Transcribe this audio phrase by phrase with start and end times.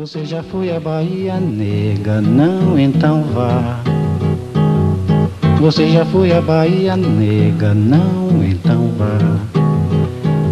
[0.00, 2.22] Você já foi à Bahia, nega?
[2.22, 3.80] Não, então vá.
[5.60, 7.74] Você já foi à Bahia, nega?
[7.74, 9.18] Não, então vá.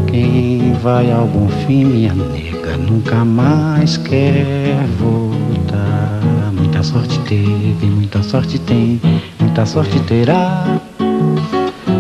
[0.07, 6.21] Quem vai ao bom fim, minha nega, nunca mais quer voltar.
[6.53, 9.01] Muita sorte teve, muita sorte tem,
[9.41, 10.79] muita sorte terá.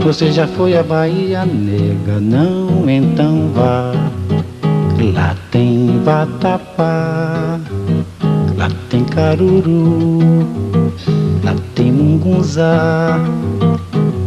[0.03, 2.21] Você já foi à Bahia, nega?
[2.21, 3.95] Não, então vá.
[5.15, 5.77] Lá tem
[6.09, 7.61] vatapá,
[8.56, 10.19] lá tem caruru,
[11.45, 13.20] lá tem mungunzá.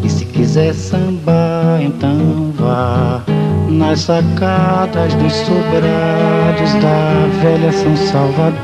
[0.04, 3.24] E se quiser sambar, então vá
[3.68, 8.62] nas sacadas dos sobrados da velha São Salvador.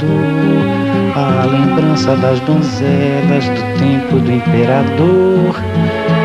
[1.16, 5.56] A lembrança das donzelas do tempo do imperador.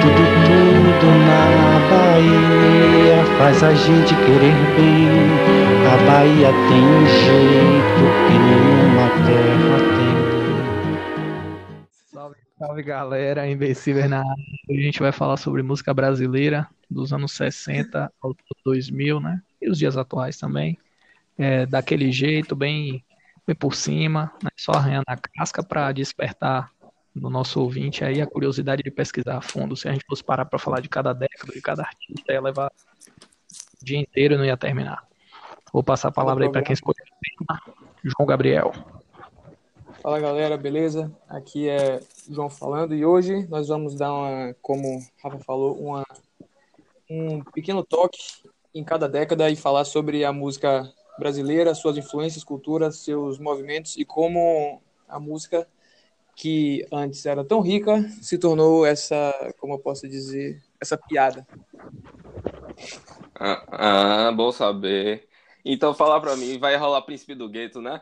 [0.03, 5.72] Tudo, tudo na Bahia faz a gente querer bem.
[5.93, 10.17] A Bahia tem um jeito que nenhuma terra tem.
[12.11, 18.11] Salve, salve galera, Invencível na a gente vai falar sobre música brasileira dos anos 60
[18.23, 18.34] ao
[18.65, 19.43] 2000, né?
[19.61, 20.79] E os dias atuais também.
[21.37, 23.05] É, daquele jeito, bem,
[23.47, 24.49] bem por cima, né?
[24.56, 26.71] só arranhando a casca para despertar
[27.15, 29.77] no nosso ouvinte aí a curiosidade de pesquisar a fundo.
[29.77, 32.73] Se a gente fosse parar para falar de cada década, de cada artista, ia levar
[33.79, 35.12] o dia inteiro e não ia terminar.
[35.73, 37.05] Vou passar a palavra aí para quem escolheu.
[38.05, 38.73] João Gabriel.
[40.03, 41.11] Fala galera, beleza?
[41.28, 46.05] Aqui é João falando e hoje nós vamos dar uma, como o Rafa falou, uma,
[47.09, 48.19] um pequeno toque
[48.75, 54.05] em cada década e falar sobre a música brasileira, suas influências, culturas, seus movimentos e
[54.05, 55.67] como a música
[56.34, 61.47] que antes era tão rica se tornou essa, como eu posso dizer, essa piada.
[63.39, 65.31] Ah, ah bom saber.
[65.65, 68.01] Então fala pra mim, vai rolar Príncipe do Gueto, né?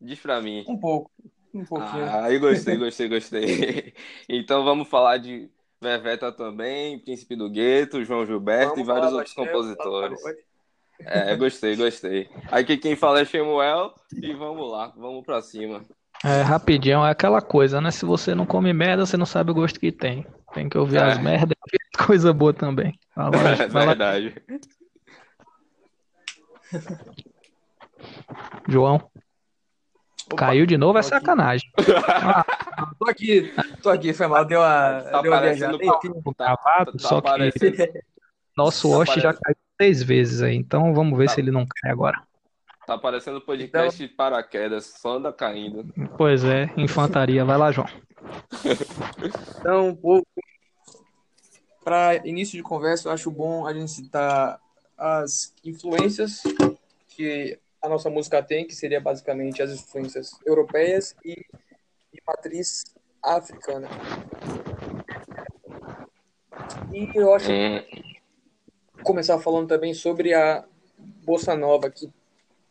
[0.00, 0.64] Diz pra mim.
[0.68, 1.10] Um pouco.
[1.54, 2.04] Um pouquinho.
[2.04, 3.94] Ah, eu gostei, gostei, gostei.
[4.28, 9.34] Então vamos falar de Veveta também, Príncipe do Gueto, João Gilberto vamos e vários outros
[9.34, 10.20] compositores.
[11.00, 12.28] É, gostei, gostei.
[12.50, 15.82] Aqui quem fala é Shemuel e vamos lá, vamos pra cima.
[16.22, 17.90] É, rapidinho, é aquela coisa, né?
[17.90, 20.26] Se você não come merda, você não sabe o gosto que tem.
[20.52, 21.04] Tem que ouvir é.
[21.04, 22.98] as merdas e coisa boa também.
[23.14, 24.34] Fala, é verdade.
[28.68, 28.96] João.
[30.26, 31.68] Opa, Caiu de novo, é sacanagem.
[32.06, 32.44] Ah,
[32.98, 35.76] tô aqui, tô aqui, foi mal, deu uma, tá deu uma viajada.
[35.76, 38.04] Gravado, tá, só que
[38.56, 41.34] nosso tá host já caiu três vezes aí, então vamos ver tá.
[41.34, 42.22] se ele não cai agora.
[42.86, 44.16] Tá aparecendo podcast então...
[44.16, 45.92] paraquedas, só anda caindo.
[46.16, 47.44] Pois é, infantaria.
[47.44, 47.86] Vai lá, João.
[49.58, 49.98] Então,
[51.84, 54.60] para início de conversa, eu acho bom a gente citar
[55.00, 56.42] as influências
[57.08, 62.84] que a nossa música tem, que seria basicamente as influências europeias e de matriz
[63.22, 63.88] africana.
[66.92, 68.12] E eu acho que
[69.02, 70.64] começar falando também sobre a
[71.24, 72.12] bossa nova, que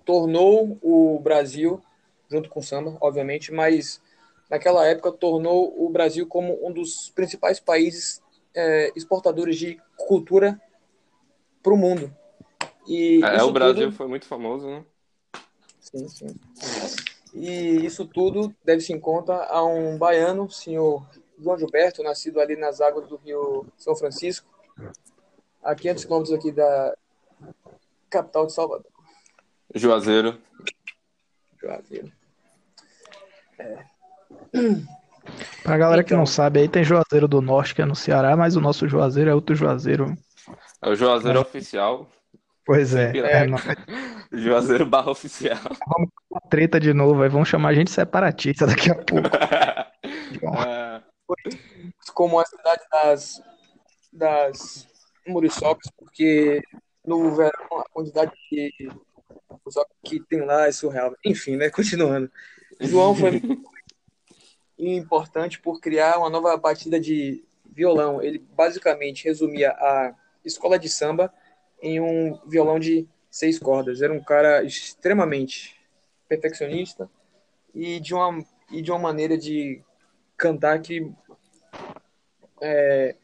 [0.05, 1.81] tornou o Brasil,
[2.29, 3.99] junto com o samba, obviamente, mas
[4.47, 8.21] naquela época tornou o Brasil como um dos principais países
[8.53, 10.61] é, exportadores de cultura
[11.61, 12.13] para o mundo.
[12.87, 13.95] E é, o Brasil tudo...
[13.95, 14.83] foi muito famoso, né?
[15.79, 16.35] Sim, sim.
[17.33, 21.05] E isso tudo deve-se em conta a um baiano, senhor
[21.41, 24.47] João Gilberto, nascido ali nas águas do rio São Francisco,
[25.63, 26.95] a 500 quilômetros aqui da
[28.09, 28.91] capital de Salvador.
[29.73, 30.39] Juazeiro.
[31.61, 32.11] Juazeiro.
[33.59, 33.85] É.
[35.63, 38.35] Pra galera então, que não sabe, aí tem Juazeiro do Norte, que é no Ceará,
[38.35, 40.17] mas o nosso Juazeiro é outro Juazeiro.
[40.81, 41.41] É o Juazeiro é.
[41.41, 42.07] oficial.
[42.65, 43.17] Pois é.
[43.17, 43.57] é não...
[44.31, 45.57] Juazeiro barra oficial.
[45.87, 49.27] Vamos com treta de novo, aí vão chamar a gente separatista daqui a pouco.
[50.57, 51.01] é.
[52.13, 53.41] Como a cidade das,
[54.11, 54.87] das
[55.27, 56.61] Muriçocas, porque
[57.05, 58.89] no verão a quantidade de
[60.03, 61.15] que tem lá é surreal.
[61.25, 61.69] Enfim, né?
[61.69, 62.31] Continuando.
[62.79, 63.41] João foi
[64.77, 68.21] importante por criar uma nova batida de violão.
[68.21, 70.13] Ele basicamente resumia a
[70.43, 71.33] escola de samba
[71.81, 74.01] em um violão de seis cordas.
[74.01, 75.75] Era um cara extremamente
[76.27, 77.09] perfeccionista
[77.73, 79.81] e de uma, e de uma maneira de
[80.37, 81.11] cantar que
[82.61, 83.15] é,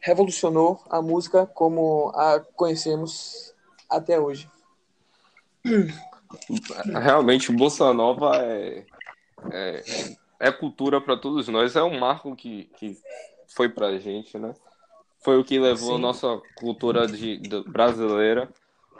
[0.00, 3.54] revolucionou a música como a conhecemos
[3.88, 4.50] até hoje.
[6.84, 8.86] Realmente, Bossa Nova é,
[9.52, 9.82] é,
[10.40, 12.98] é cultura para todos nós, é um marco que, que
[13.46, 14.54] foi para a gente, né?
[15.24, 15.94] Foi o que levou Sim.
[15.96, 18.48] a nossa cultura de, de, brasileira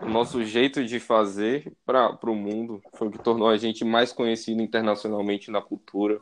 [0.03, 4.13] o nosso jeito de fazer para o mundo foi o que tornou a gente mais
[4.13, 6.21] conhecido internacionalmente na cultura.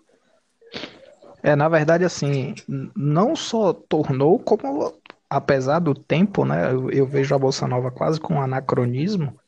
[1.43, 2.55] É, na verdade, assim,
[2.95, 4.93] não só tornou, como
[5.29, 9.39] apesar do tempo, né, eu, eu vejo a Bolsa Nova quase com um anacronismo,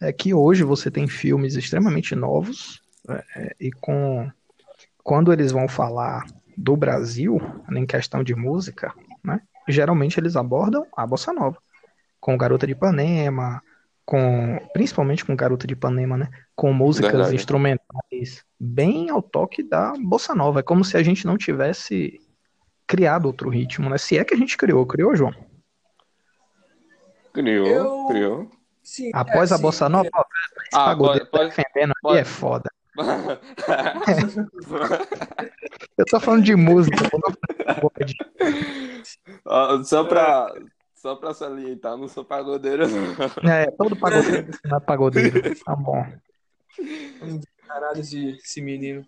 [0.00, 4.30] é que hoje você tem filmes extremamente novos é, e com
[5.02, 6.24] quando eles vão falar
[6.56, 7.40] do Brasil
[7.72, 9.40] em questão de música, né,
[9.72, 11.58] geralmente eles abordam a bossa nova,
[12.20, 13.62] com Garota de Ipanema,
[14.04, 17.36] com principalmente com Garota de Ipanema, né, com músicas Verdade.
[17.36, 20.60] instrumentais bem ao toque da bossa nova.
[20.60, 22.20] É como se a gente não tivesse
[22.86, 23.96] criado outro ritmo, né?
[23.98, 25.32] Se é que a gente criou, criou, João?
[27.32, 28.06] Criou, Eu...
[28.08, 28.50] criou.
[28.82, 30.20] Sim, Após é, a sim, bossa nova, é.
[30.74, 32.18] ah, pode, pode, defendendo pode.
[32.18, 32.70] aqui é foda.
[35.96, 36.96] Eu tô falando de música.
[39.84, 40.54] só pra,
[40.94, 43.50] só pra salientar, não sou pagodeiro, não.
[43.50, 45.60] É, todo pagodeiro não é pagodeiro.
[45.64, 46.04] Tá bom.
[47.66, 49.06] Caralho, esse, esse menino.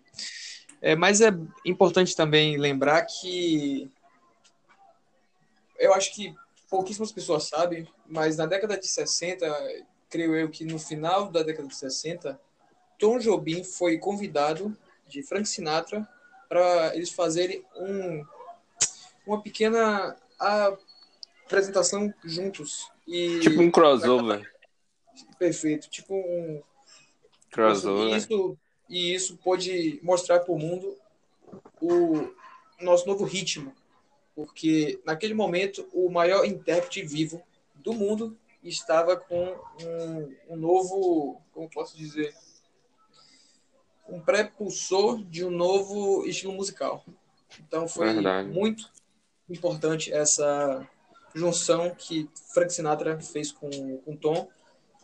[0.81, 1.29] É, mas é
[1.65, 3.89] importante também lembrar que
[5.77, 6.33] eu acho que
[6.69, 9.45] pouquíssimas pessoas sabem, mas na década de 60,
[10.09, 12.39] creio eu que no final da década de 60,
[13.03, 14.73] Tom Jobim foi convidado
[15.09, 16.07] de Frank Sinatra
[16.47, 18.25] para eles fazerem um,
[19.27, 20.15] uma pequena
[21.45, 22.89] apresentação juntos.
[23.05, 24.49] E tipo um crossover.
[25.37, 26.63] Perfeito, tipo um
[27.51, 28.13] crossover.
[28.13, 28.57] E isso,
[28.87, 30.97] e isso pôde mostrar para o mundo
[31.81, 32.33] o
[32.79, 33.75] nosso novo ritmo,
[34.33, 37.43] porque naquele momento o maior intérprete vivo
[37.75, 42.33] do mundo estava com um, um novo, como posso dizer,
[44.07, 47.03] um prepulsor de um novo estilo musical.
[47.59, 48.49] Então foi Verdade.
[48.49, 48.89] muito
[49.49, 50.87] importante essa
[51.33, 53.69] junção que Frank Sinatra fez com,
[53.99, 54.47] com Tom.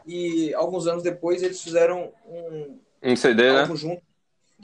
[0.06, 3.76] E alguns anos depois eles fizeram um, um CD, né?
[3.76, 4.02] junto.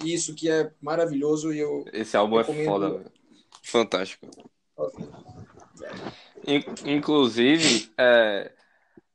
[0.03, 2.63] Isso que é maravilhoso e eu Esse álbum é recomendo...
[2.63, 3.11] é foda,
[3.63, 4.27] fantástico.
[6.85, 8.51] Inclusive, é,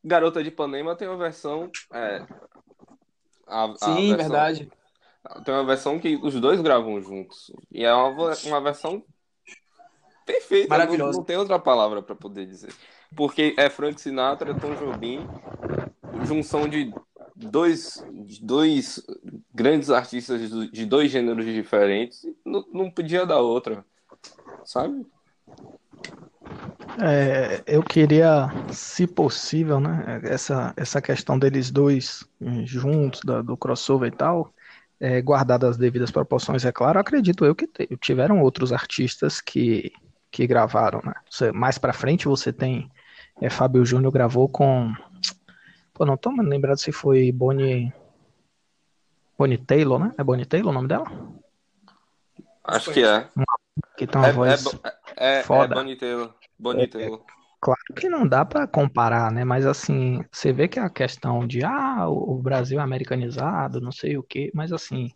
[0.02, 1.70] Garota de Ipanema tem uma versão.
[1.92, 2.26] É,
[3.46, 4.70] a, a Sim, versão, verdade.
[5.44, 7.52] Tem uma versão que os dois gravam juntos.
[7.70, 9.02] E é uma, uma versão
[10.26, 10.68] perfeita.
[10.68, 11.12] Maravilhosa.
[11.12, 12.72] Não, não tem outra palavra para poder dizer.
[13.16, 15.26] Porque é Frank Sinatra, Tom Jobim,
[16.24, 16.92] junção de
[17.34, 18.04] dois,
[18.40, 19.04] dois
[19.54, 22.26] grandes artistas de dois gêneros diferentes.
[22.44, 23.84] Não, não podia dar outra.
[24.64, 25.06] Sabe?
[27.00, 32.28] É, eu queria, se possível, né, essa, essa questão deles dois
[32.64, 34.52] juntos, da, do crossover e tal,
[35.00, 37.66] é, guardadas as devidas proporções, é claro, acredito eu que
[37.98, 39.90] tiveram outros artistas que,
[40.30, 41.14] que gravaram, né?
[41.28, 42.90] Você, mais para frente você tem
[43.40, 44.92] é, Fábio Júnior gravou com,
[45.94, 47.90] pô, não tô me lembrando se foi Bonnie,
[49.38, 50.12] Bonnie Taylor, né?
[50.18, 51.10] É Bonnie Taylor o nome dela?
[52.62, 53.26] Acho que é.
[53.96, 54.66] Que tem uma é, voz
[55.16, 55.74] é, é, foda.
[55.74, 56.34] É Bonnie Taylor.
[56.58, 57.22] Bonnie Taylor.
[57.60, 59.44] Claro que não dá para comparar, né?
[59.44, 64.16] Mas assim, você vê que a questão de ah, o Brasil é americanizado, não sei
[64.16, 65.10] o quê, mas assim,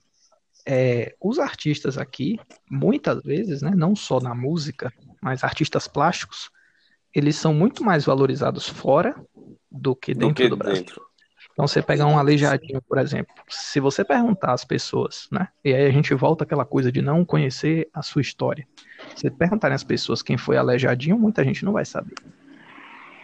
[0.66, 2.38] é, os artistas aqui,
[2.70, 4.92] muitas vezes, né, não só na música,
[5.22, 6.50] mas artistas plásticos,
[7.14, 9.14] eles são muito mais valorizados fora
[9.70, 10.84] do que dentro do, que do Brasil.
[10.84, 11.02] Dentro.
[11.52, 15.48] Então você pegar um aleijadinho, por exemplo, se você perguntar às pessoas, né?
[15.64, 18.66] E aí a gente volta àquela coisa de não conhecer a sua história.
[19.14, 22.14] Se perguntarem às pessoas quem foi aleijadinho, muita gente não vai saber.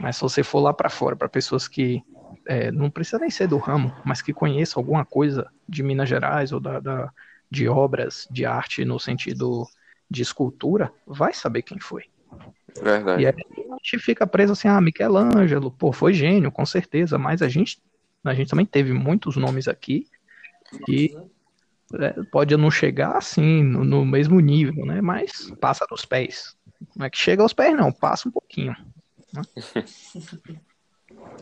[0.00, 2.02] Mas se você for lá para fora, para pessoas que
[2.46, 6.52] é, não precisa nem ser do ramo, mas que conheçam alguma coisa de Minas Gerais
[6.52, 7.12] ou da, da,
[7.50, 9.66] de obras de arte no sentido
[10.10, 12.04] de escultura, vai saber quem foi.
[12.82, 13.22] Verdade.
[13.22, 13.34] E aí
[13.70, 17.80] a gente fica preso assim, ah, Michelangelo, pô, foi gênio, com certeza, mas a gente
[18.22, 20.06] a gente também teve muitos nomes aqui
[20.84, 21.16] que
[21.94, 25.00] é, pode não chegar assim no, no, mesmo nível, né?
[25.00, 26.56] Mas passa nos pés.
[26.94, 28.76] Não é que chega aos pés, não, passa um pouquinho.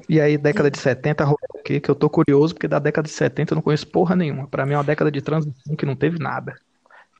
[0.08, 1.80] E aí, década de 70, rolou o quê?
[1.80, 4.46] Que eu tô curioso, porque da década de 70 eu não conheço porra nenhuma.
[4.48, 6.58] Pra mim é uma década de transição que não teve nada.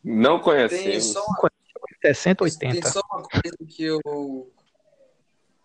[0.03, 0.85] Não conhecemos.
[0.85, 1.51] Tem só uma...
[2.01, 2.81] 60, 80.
[2.81, 4.51] Tem só uma coisa que eu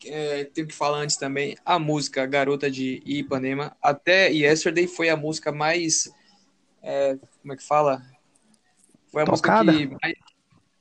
[0.06, 5.18] é, tenho que falar antes também, a música Garota de Ipanema, até Yesterday foi a
[5.18, 6.12] música mais.
[6.82, 8.02] É, como é que fala?
[9.12, 9.72] Foi a tocada?
[9.72, 10.16] música que mais.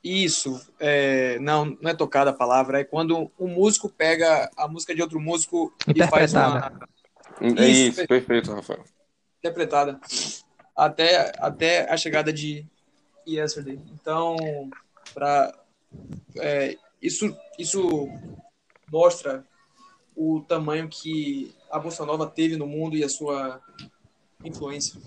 [0.02, 4.92] Isso, é, não, não é tocada a palavra, é quando um músico pega a música
[4.94, 6.72] de outro músico e faz uma.
[7.40, 8.84] É isso, isso perfeito, Rafael.
[9.38, 10.00] Interpretada.
[10.76, 12.66] Até, até a chegada de
[13.26, 13.78] Yesterday.
[13.92, 14.36] Então,
[15.14, 15.54] para.
[16.36, 18.08] É, isso, isso
[18.90, 19.44] mostra
[20.16, 23.60] o tamanho que a Bossa Nova teve no mundo e a sua
[24.44, 25.00] influência.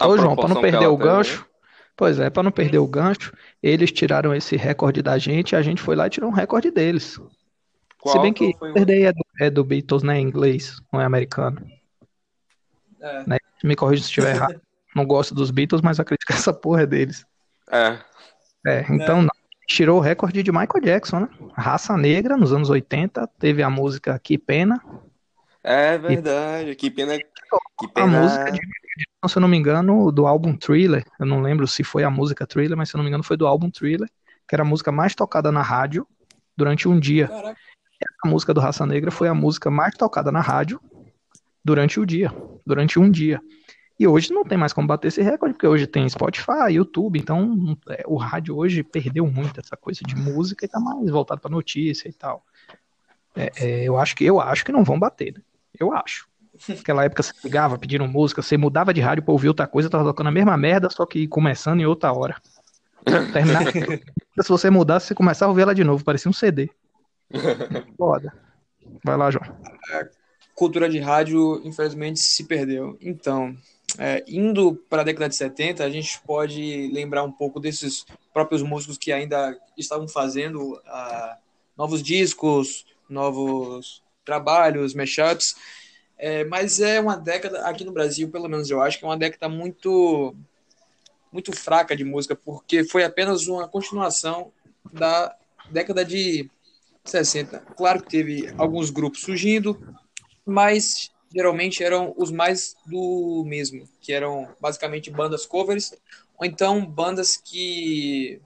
[0.00, 1.47] Ô, João, para não perder o gancho,
[1.98, 5.82] pois é, para não perder o gancho, eles tiraram esse recorde da gente, a gente
[5.82, 7.20] foi lá e tirou um recorde deles.
[8.00, 8.14] Qual?
[8.14, 11.60] Se bem que perder é do, é do Beatles, né, em inglês, não é americano.
[13.00, 13.24] É.
[13.26, 13.36] Né?
[13.64, 14.60] Me corrija se estiver errado.
[14.96, 17.24] Não gosto dos Beatles, mas acredito que essa porra é deles.
[17.70, 17.98] É.
[18.66, 19.28] É, então é.
[19.66, 21.28] tirou o recorde de Michael Jackson, né?
[21.52, 24.82] Raça Negra, nos anos 80, teve a música Que Pena.
[25.62, 26.74] É verdade, e...
[26.74, 27.16] Que Pena.
[27.78, 28.18] Que pena.
[28.18, 28.60] A música de
[29.26, 31.04] se eu não me engano, do álbum Thriller.
[31.18, 33.36] Eu não lembro se foi a música Thriller, mas se eu não me engano foi
[33.36, 34.08] do álbum Thriller,
[34.46, 36.06] que era a música mais tocada na rádio
[36.56, 37.28] durante um dia.
[37.28, 37.58] Caraca.
[38.24, 40.80] A música do Raça Negra foi a música mais tocada na rádio
[41.64, 42.32] durante o dia,
[42.64, 43.40] durante um dia.
[43.98, 47.76] E hoje não tem mais como bater esse recorde, porque hoje tem Spotify, YouTube, então
[47.88, 51.50] é, o rádio hoje perdeu muito essa coisa de música e tá mais voltado para
[51.50, 52.44] notícia e tal.
[53.34, 55.40] É, é, eu acho que eu acho que não vão bater, né?
[55.78, 56.28] Eu acho.
[56.68, 60.04] Naquela época você ligava pedindo música, você mudava de rádio pra ouvir outra coisa, tava
[60.04, 62.36] tocando a mesma merda, só que começando em outra hora.
[63.32, 63.64] Terminar.
[64.40, 66.70] Se você mudasse, você começava a ouvir ela de novo, parecia um CD.
[67.96, 68.32] Foda.
[69.04, 69.44] Vai lá, João.
[69.92, 70.08] A
[70.54, 72.96] cultura de rádio, infelizmente, se perdeu.
[73.00, 73.54] Então,
[73.96, 78.62] é, indo para a década de 70, a gente pode lembrar um pouco desses próprios
[78.62, 81.36] músicos que ainda estavam fazendo uh,
[81.76, 85.56] novos discos, novos trabalhos, mashups.
[86.18, 89.16] É, mas é uma década, aqui no Brasil, pelo menos eu acho que é uma
[89.16, 90.34] década muito,
[91.32, 94.52] muito fraca de música, porque foi apenas uma continuação
[94.92, 95.34] da
[95.70, 96.50] década de
[97.04, 97.60] 60.
[97.76, 99.80] Claro que teve alguns grupos surgindo,
[100.44, 105.94] mas geralmente eram os mais do mesmo, que eram basicamente bandas covers,
[106.36, 108.40] ou então bandas que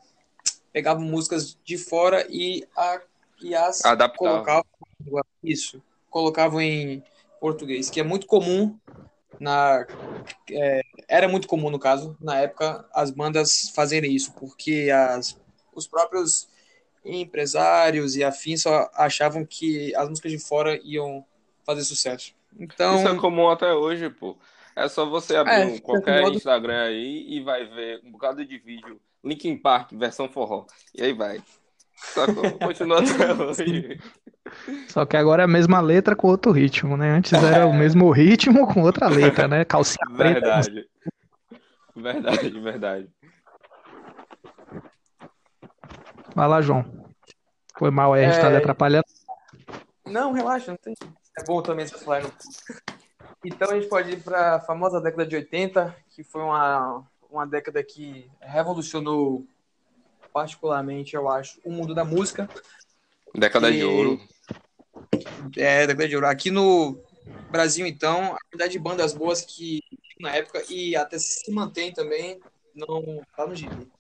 [0.73, 3.01] pegavam músicas de fora e, a,
[3.41, 3.81] e as
[4.17, 4.65] colocavam
[5.43, 7.03] isso, colocavam em
[7.43, 8.79] português, que é muito comum
[9.41, 9.85] na
[10.49, 15.37] é, era muito comum no caso na época as bandas fazerem isso, porque as
[15.75, 16.49] os próprios
[17.05, 21.25] empresários e afins só achavam que as músicas de fora iam
[21.67, 22.33] fazer sucesso.
[22.57, 24.37] Então isso é comum até hoje, pô.
[24.77, 26.37] É só você abrir é, um, qualquer modo...
[26.37, 30.67] Instagram aí e vai ver um bocado de vídeo Linkin Park versão forró.
[30.95, 31.43] E aí vai.
[32.03, 32.27] Só
[32.61, 34.01] continua até hoje.
[34.89, 37.11] Só que agora é a mesma letra com outro ritmo, né?
[37.11, 39.65] Antes era o mesmo ritmo com outra letra, né?
[39.65, 40.71] Calcinha verdade.
[40.71, 40.89] preta.
[41.95, 43.09] Verdade, verdade.
[46.35, 46.85] Vai lá, João.
[47.79, 48.53] Foi mal aí, a gente tá é...
[48.53, 49.05] tá atrapalhando.
[50.07, 50.95] Não, relaxa, não tem.
[51.39, 52.23] É bom também esse falar.
[53.45, 57.47] Então a gente pode ir para a famosa década de 80, que foi uma, uma
[57.47, 59.47] década que revolucionou
[60.33, 62.49] particularmente, eu acho, o mundo da música.
[63.35, 63.79] Década e...
[63.79, 64.21] de ouro.
[65.57, 66.27] É, década de ouro.
[66.27, 67.01] Aqui no
[67.51, 69.81] Brasil, então, a quantidade de bandas boas que
[70.21, 72.41] na época e até se mantém também
[72.75, 73.91] não tá no gibi.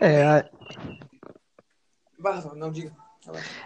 [0.00, 0.48] É.
[2.56, 2.94] Não diga.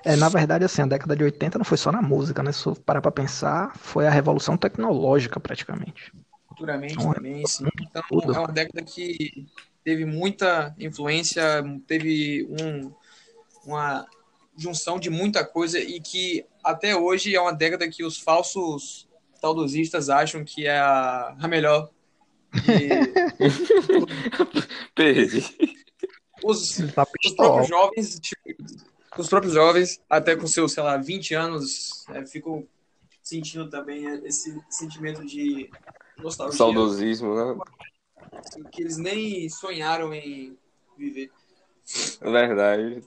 [0.05, 2.53] É, na verdade, assim, a década de 80 não foi só na música, né?
[2.53, 6.13] Se parar pra pensar, foi a revolução tecnológica, praticamente.
[6.49, 7.67] Futuramente então, também, sim.
[7.81, 8.35] Então, tudo.
[8.35, 9.47] é uma década que
[9.89, 11.43] teve muita influência,
[11.87, 12.93] teve um,
[13.65, 14.07] uma
[14.55, 19.09] junção de muita coisa e que até hoje é uma década que os falsos
[19.41, 21.89] saudosistas acham que é a, a melhor.
[24.95, 25.43] Perdi.
[26.45, 28.65] Os, tá os próprios jovens, tipo,
[29.17, 32.69] os próprios jovens, até com seus, sei lá, 20 anos, é, ficam
[33.23, 35.71] sentindo também esse sentimento de
[36.19, 36.59] nostalgia.
[36.59, 37.59] Saudosismo, né?
[38.71, 40.57] Que eles nem sonharam em
[40.97, 41.31] viver.
[42.21, 43.03] Verdade.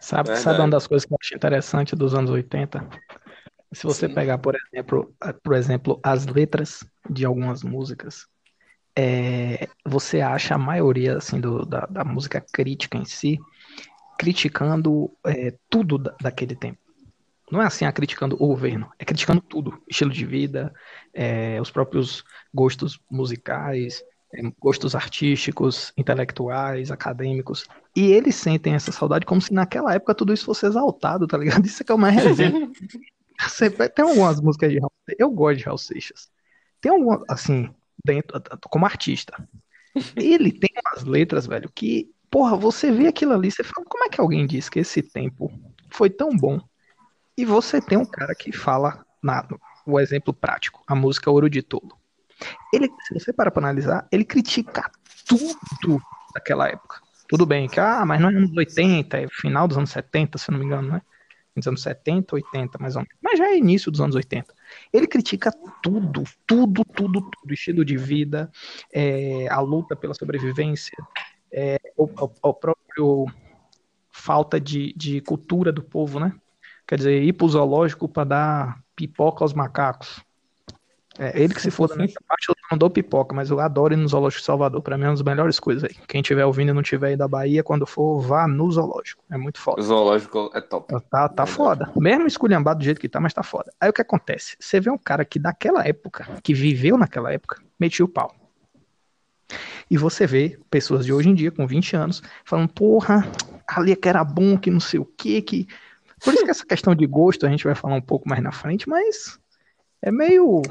[0.00, 0.42] Sabe, Verdade.
[0.42, 2.88] sabe uma das coisas que eu acho interessante dos anos 80?
[3.72, 4.14] Se você Sim.
[4.14, 8.26] pegar, por exemplo, por exemplo, as letras de algumas músicas,
[8.96, 13.38] é, você acha a maioria assim, do, da, da música crítica em si
[14.18, 16.80] criticando é, tudo da, daquele tempo.
[17.50, 20.74] Não é assim, a criticando o governo, é criticando tudo, estilo de vida,
[21.14, 24.02] é, os próprios gostos musicais,
[24.60, 27.66] gostos artísticos, intelectuais, acadêmicos.
[27.96, 31.64] E eles sentem essa saudade como se naquela época tudo isso fosse exaltado, tá ligado?
[31.66, 32.70] Isso é que é uma resenha.
[33.94, 36.28] tem algumas músicas de Raul Eu gosto de Raul Seixas.
[36.80, 37.70] Tem algumas, assim,
[38.04, 39.34] dentro, como artista.
[40.16, 44.08] Ele tem umas letras, velho, que, porra, você vê aquilo ali, você fala, como é
[44.08, 45.50] que alguém diz que esse tempo
[45.90, 46.60] foi tão bom?
[47.36, 49.46] E você tem um cara que fala, na,
[49.86, 51.98] o exemplo prático, a música Ouro de Tolo.
[52.72, 54.90] Ele, se você para para analisar, ele critica
[55.26, 56.00] tudo
[56.34, 57.00] daquela época.
[57.28, 60.50] Tudo bem, que, ah, mas não é anos 80, é final dos anos 70, se
[60.50, 61.02] não me engano, né?
[61.58, 63.16] nos anos 70, 80, mais ou menos.
[63.22, 64.54] Mas já é início dos anos 80.
[64.92, 65.52] Ele critica
[65.82, 67.52] tudo, tudo, tudo, tudo.
[67.52, 68.50] Estilo de vida,
[68.92, 70.96] é, a luta pela sobrevivência,
[71.52, 73.26] é, o, o, o, próprio
[74.10, 76.32] falta de, de cultura do povo, né?
[76.86, 80.22] Quer dizer, ir pro zoológico para dar pipoca aos macacos.
[81.18, 83.96] É, ele que se foda nessa parte, eu não dou pipoca, mas eu adoro ir
[83.96, 84.80] no Zoológico de Salvador.
[84.80, 85.96] Pra mim é uma das melhores coisas aí.
[86.06, 89.24] Quem estiver ouvindo e não tiver aí da Bahia, quando for, vá no Zoológico.
[89.28, 89.80] É muito foda.
[89.80, 90.94] O Zoológico é top.
[91.10, 91.90] Tá, tá foda.
[91.96, 93.72] Mesmo esculhambado do jeito que tá, mas tá foda.
[93.80, 94.56] Aí o que acontece?
[94.60, 98.32] Você vê um cara que daquela época, que viveu naquela época, metia o pau.
[99.90, 103.26] E você vê pessoas de hoje em dia, com 20 anos, falando, porra,
[103.66, 105.66] ali é que era bom, que não sei o quê, que.
[106.22, 108.52] Por isso que essa questão de gosto a gente vai falar um pouco mais na
[108.52, 109.38] frente, mas
[110.02, 110.62] é meio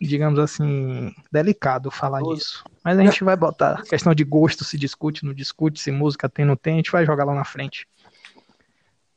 [0.00, 2.64] digamos assim, delicado falar disso.
[2.84, 3.82] Mas a gente vai botar.
[3.82, 7.06] questão de gosto se discute, não discute, se música tem, não tem, a gente vai
[7.06, 7.88] jogar lá na frente.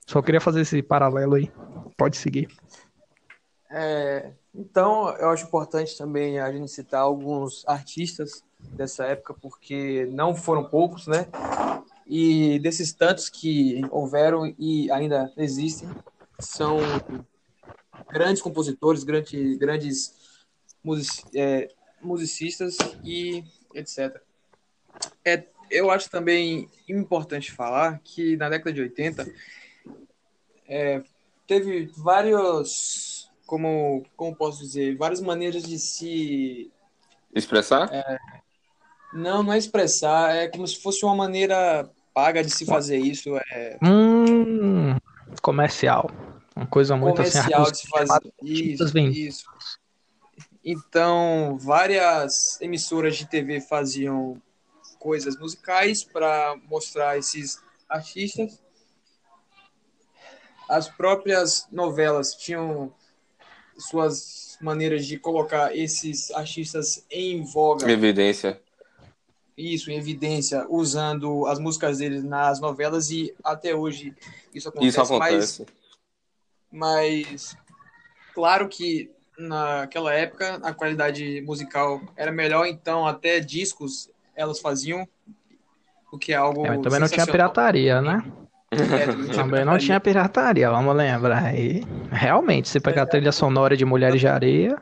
[0.06, 1.52] Só queria fazer esse paralelo aí.
[1.98, 2.48] Pode seguir.
[3.70, 10.34] É, então, eu acho importante também a gente citar alguns artistas dessa época, porque não
[10.34, 11.28] foram poucos, né?
[12.06, 15.90] E desses tantos que houveram e ainda existem,
[16.40, 16.78] são
[18.10, 20.16] grandes compositores, grandes, grandes
[20.84, 21.70] music, é,
[22.02, 24.22] musicistas e etc.
[25.24, 29.28] É, eu acho também importante falar que na década de 80
[30.68, 31.02] é,
[31.46, 36.72] teve vários, como, como posso dizer, várias maneiras de se
[37.34, 37.90] expressar.
[37.94, 38.18] É,
[39.14, 43.38] não, não é expressar, é como se fosse uma maneira paga de se fazer isso.
[43.52, 43.78] É...
[43.84, 44.98] Hum,
[45.42, 46.10] comercial.
[46.58, 48.34] Uma coisa muito assim, comercial assim, de se fazer.
[48.42, 49.46] Isso, isso.
[50.66, 54.42] Então, várias emissoras de TV faziam
[54.98, 58.60] coisas musicais para mostrar esses artistas.
[60.68, 62.92] As próprias novelas tinham
[63.78, 67.88] suas maneiras de colocar esses artistas em voga.
[67.88, 68.60] Em evidência.
[69.56, 74.14] Isso, em evidência, usando as músicas deles nas novelas e até hoje
[74.54, 74.90] isso acontece.
[74.90, 75.62] Isso acontece.
[75.62, 75.77] Mas,
[76.72, 77.58] mas
[78.34, 85.08] claro que naquela época a qualidade musical era melhor, então até discos elas faziam,
[86.12, 86.66] o que é algo.
[86.66, 88.24] É, também não tinha pirataria, né?
[88.72, 91.84] É, também, não tinha pirataria, vamos lembrar aí.
[92.12, 94.78] Realmente, você pega a trilha sonora de Mulheres de Areia,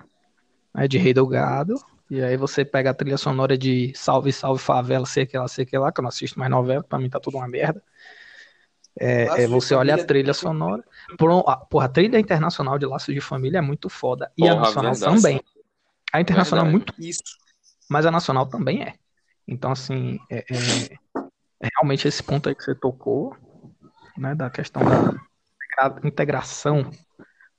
[0.73, 1.75] né, de Rei do Gado,
[2.09, 5.65] e aí você pega a trilha sonora de Salve, Salve Favela, sei que lá, sei
[5.65, 7.81] que lá, que eu não assisto mais novela, pra mim tá tudo uma merda.
[8.99, 10.83] É, é, você olha a trilha sonora.
[11.17, 14.31] Por, a, porra, a trilha internacional de Laços de Família é muito foda.
[14.37, 15.15] E porra, a nacional verdade.
[15.15, 15.41] também.
[16.11, 16.93] A internacional é muito.
[16.97, 17.23] Isso.
[17.89, 18.95] Mas a nacional também é.
[19.47, 20.97] Então, assim, é, é,
[21.61, 23.35] é, realmente esse ponto aí que você tocou,
[24.17, 26.89] né, da questão da integração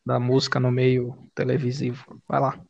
[0.05, 2.21] da música no meio televisivo.
[2.27, 2.61] Vai lá.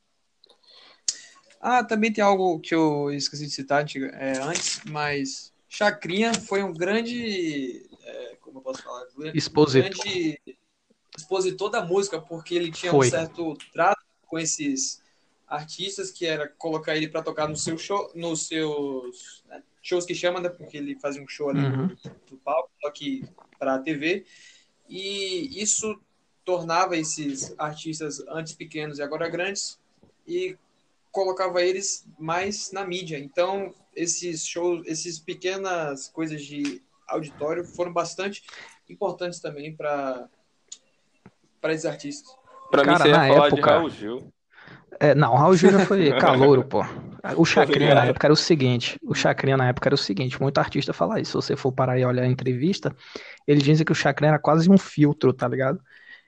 [1.61, 3.85] Ah, também tem algo que eu esqueci de citar
[4.15, 7.87] é, antes, mas Chacrinha foi um grande
[8.57, 9.91] como eu posso falar, expositor.
[10.03, 10.41] grande
[11.27, 13.09] expositor da música, porque ele tinha Foi.
[13.09, 15.03] um certo trato com esses
[15.47, 20.15] artistas que era colocar ele para tocar no seu show, nos seus né, shows que
[20.15, 21.87] chama, né, porque ele fazia um show ali uhum.
[21.87, 21.97] no,
[22.31, 24.25] no palco, só que para a TV.
[24.89, 26.01] E isso
[26.45, 29.81] tornava esses artistas antes pequenos e agora grandes
[30.27, 30.57] e
[31.11, 33.19] colocava eles mais na mídia.
[33.19, 38.45] Então, esses shows, esses pequenas coisas de auditório foram bastante
[38.89, 40.29] importantes também para
[41.67, 42.33] para esses artistas.
[42.71, 43.57] Para mim, você ia falar época...
[43.57, 44.33] de Raul Gil.
[45.01, 46.85] É, não, o Raul Gil já foi calouro, pô.
[47.37, 50.59] O Chacrinha na época era o seguinte, o Chacrinha na época era o seguinte, muito
[50.59, 52.95] artista fala isso, se você for parar e olhar a entrevista,
[53.49, 55.81] eles dizem que o Chacrinha era quase um filtro, tá ligado?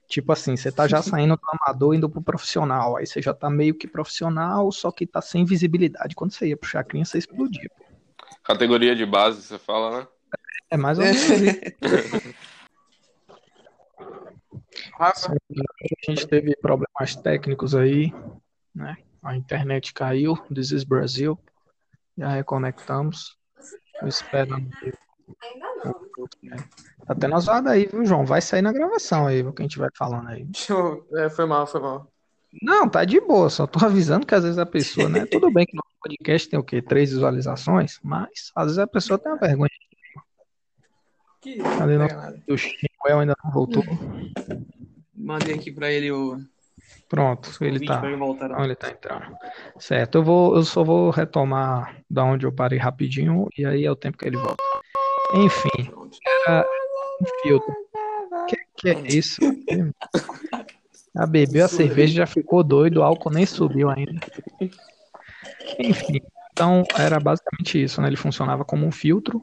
[0.08, 3.48] Tipo assim, você tá já saindo do amador indo pro profissional, aí você já tá
[3.48, 6.16] meio que profissional, só que tá sem visibilidade.
[6.16, 7.84] Quando você ia pro Chacrinha, você explodia, pô.
[8.42, 10.06] Categoria de base, você fala, né?
[10.68, 11.20] É mais ou menos
[15.14, 15.30] isso.
[15.30, 18.12] a gente teve problemas técnicos aí,
[18.74, 18.96] né?
[19.22, 21.38] A internet caiu, This is Brasil.
[22.16, 23.36] Já reconectamos.
[24.00, 24.54] Eu espero.
[24.54, 24.70] Ainda
[25.84, 26.08] não.
[27.06, 28.24] Tá tendo as aí, viu, João?
[28.24, 30.46] Vai sair na gravação aí, o que a gente vai falando aí.
[31.16, 32.10] É, foi mal, foi mal.
[32.62, 35.26] Não, tá de boa, só tô avisando que às vezes a pessoa, né?
[35.26, 36.80] Tudo bem que no podcast tem o quê?
[36.80, 39.70] Três visualizações, mas às vezes a pessoa tem uma vergonha
[41.40, 42.08] que Ali não,
[43.08, 43.82] o Chimuel ainda não voltou.
[45.14, 46.38] Mandei aqui pra ele o.
[47.08, 48.02] Pronto, ele tá.
[48.04, 49.34] Ele voltar, não, ele tá entrando.
[49.78, 53.90] Certo, eu, vou, eu só vou retomar da onde eu parei rapidinho e aí é
[53.90, 54.62] o tempo que ele volta.
[55.34, 55.90] Enfim,
[56.46, 56.66] era
[57.20, 57.74] um filtro.
[58.46, 59.40] Que, que é isso?
[61.16, 64.20] A bebeu a cerveja já ficou doido, o álcool nem subiu ainda.
[65.78, 66.20] Enfim,
[66.52, 68.08] então era basicamente isso, né?
[68.08, 69.42] Ele funcionava como um filtro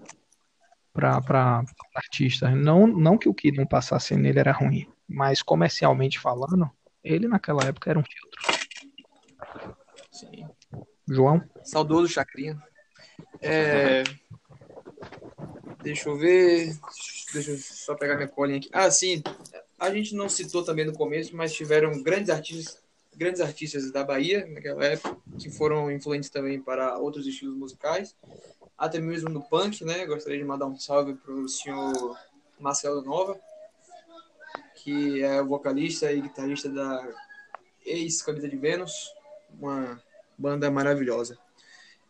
[0.96, 2.56] para artistas.
[2.56, 6.72] Não, não que o que não passasse nele era ruim, mas comercialmente falando,
[7.04, 8.42] ele naquela época era um filtro.
[10.10, 10.48] Sim.
[11.08, 11.44] João?
[11.64, 12.58] Saudoso Chacrinha.
[13.42, 14.04] É...
[15.84, 16.76] Deixa eu ver.
[17.34, 18.70] Deixa eu só pegar minha colinha aqui.
[18.72, 19.22] Ah, sim.
[19.78, 22.82] A gente não citou também no começo, mas tiveram grandes artistas,
[23.16, 28.16] grandes artistas da Bahia naquela época, que foram influentes também para outros estilos musicais,
[28.78, 30.06] até mesmo no punk, né?
[30.06, 32.18] Gostaria de mandar um salve para o senhor
[32.60, 33.40] Marcelo Nova,
[34.76, 37.08] que é o vocalista e guitarrista da
[37.86, 39.14] ex-Camisa de Vênus,
[39.60, 40.02] uma
[40.38, 41.38] banda maravilhosa.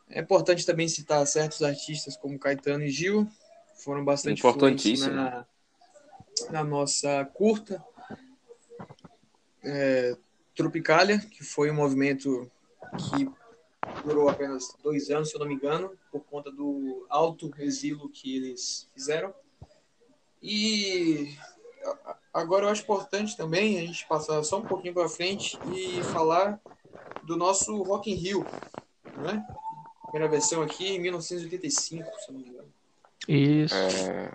[0.10, 3.28] É importante também citar certos artistas como Caetano e Gil,
[3.76, 5.46] foram bastante influentes na,
[6.50, 7.84] na nossa curta.
[9.64, 10.16] É,
[10.56, 12.50] Tropicália, que foi um movimento
[12.98, 13.30] que
[14.06, 18.36] durou apenas dois anos, se eu não me engano, por conta do alto exílio que
[18.36, 19.34] eles fizeram.
[20.42, 21.36] E
[22.34, 26.60] agora eu acho importante também a gente passar só um pouquinho para frente e falar
[27.24, 28.46] do nosso Rock in Rio,
[29.18, 29.46] né?
[30.04, 32.74] Primeira versão aqui em 1985, se eu não me engano.
[33.28, 33.76] Isso.
[33.76, 34.32] É,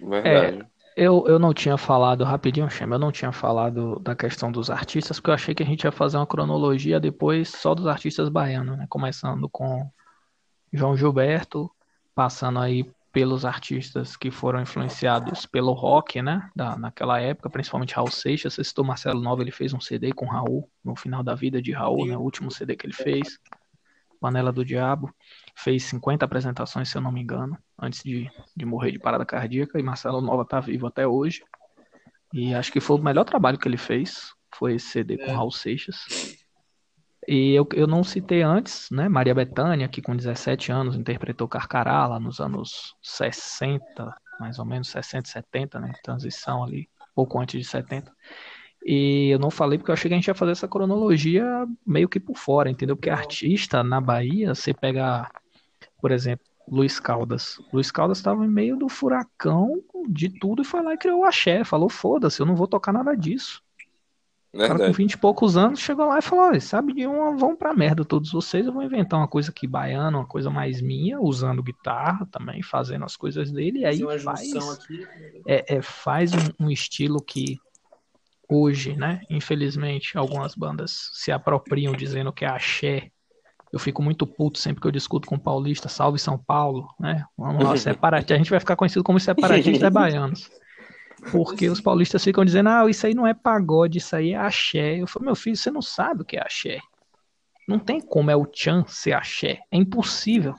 [0.00, 0.60] verdade.
[0.60, 4.70] É, eu, eu não tinha falado, rapidinho, Chama, eu não tinha falado da questão dos
[4.70, 8.28] artistas, porque eu achei que a gente ia fazer uma cronologia depois só dos artistas
[8.28, 8.86] baianos, né?
[8.88, 9.90] Começando com
[10.72, 11.70] João Gilberto,
[12.14, 16.50] passando aí pelos artistas que foram influenciados pelo rock, né?
[16.56, 18.54] Da, naquela época, principalmente Raul Seixas.
[18.54, 21.72] Você citou Marcelo Nova, ele fez um CD com Raul, no final da vida de
[21.72, 22.16] Raul, né?
[22.16, 23.38] O último CD que ele fez.
[24.22, 25.12] Panela do Diabo,
[25.54, 29.78] fez 50 apresentações, se eu não me engano, antes de, de morrer de parada cardíaca,
[29.78, 31.42] e Marcelo Nova tá vivo até hoje.
[32.32, 35.34] E acho que foi o melhor trabalho que ele fez, foi esse CD com é.
[35.34, 36.36] Raul Seixas.
[37.28, 42.06] E eu, eu não citei antes, né, Maria Bethânia, que com 17 anos interpretou Carcará
[42.06, 47.66] lá nos anos 60, mais ou menos, 60, 70, né, transição ali, pouco antes de
[47.66, 48.12] 70.
[48.84, 51.46] E eu não falei porque eu achei que a gente ia fazer essa cronologia
[51.86, 52.96] meio que por fora, entendeu?
[52.96, 55.30] Porque artista na Bahia, você pega,
[56.02, 57.60] por exemplo, Luiz Caldas.
[57.72, 61.24] Luiz Caldas estava em meio do furacão de tudo e foi lá e criou o
[61.24, 61.62] axé.
[61.62, 63.62] Falou, foda-se, eu não vou tocar nada disso.
[64.52, 64.74] Verdade.
[64.74, 67.56] O cara com 20 e poucos anos chegou lá e falou: sabe de uma, vão
[67.56, 71.18] pra merda todos vocês, eu vou inventar uma coisa aqui baiana, uma coisa mais minha,
[71.20, 74.52] usando guitarra também, fazendo as coisas dele, e aí faz,
[75.46, 77.58] é, é, faz um, um estilo que
[78.46, 79.22] hoje, né?
[79.30, 83.10] Infelizmente, algumas bandas se apropriam dizendo que é axé.
[83.72, 87.24] Eu fico muito puto sempre que eu discuto com paulista, salve São Paulo, né?
[87.36, 88.34] Vamos lá, separatista.
[88.34, 90.50] A gente vai ficar conhecido como separatistas baianos.
[91.30, 95.00] Porque os paulistas ficam dizendo, ah, isso aí não é pagode, isso aí é axé.
[95.00, 96.80] Eu falo, meu filho, você não sabe o que é axé.
[97.68, 99.60] Não tem como é o Chan ser axé.
[99.70, 100.54] É impossível.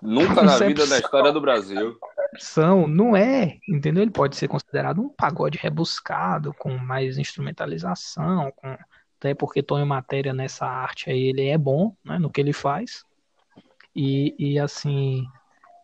[0.00, 1.98] Nunca na vida da história do Brasil
[2.36, 4.02] versão não é, entendeu?
[4.02, 8.76] Ele pode ser considerado um pagode rebuscado, com mais instrumentalização, com
[9.18, 13.04] até porque Tonho Matéria nessa arte aí ele é bom, né, no que ele faz.
[13.94, 15.26] E, e assim,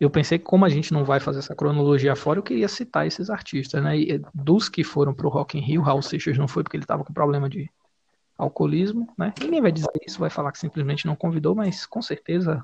[0.01, 3.07] eu pensei que como a gente não vai fazer essa cronologia fora, eu queria citar
[3.07, 3.99] esses artistas, né?
[3.99, 7.05] E dos que foram pro Rock in Rio, Raul Seixas não foi porque ele estava
[7.05, 7.71] com problema de
[8.37, 9.33] alcoolismo, né?
[9.41, 12.63] Ninguém vai dizer isso, vai falar que simplesmente não convidou, mas com certeza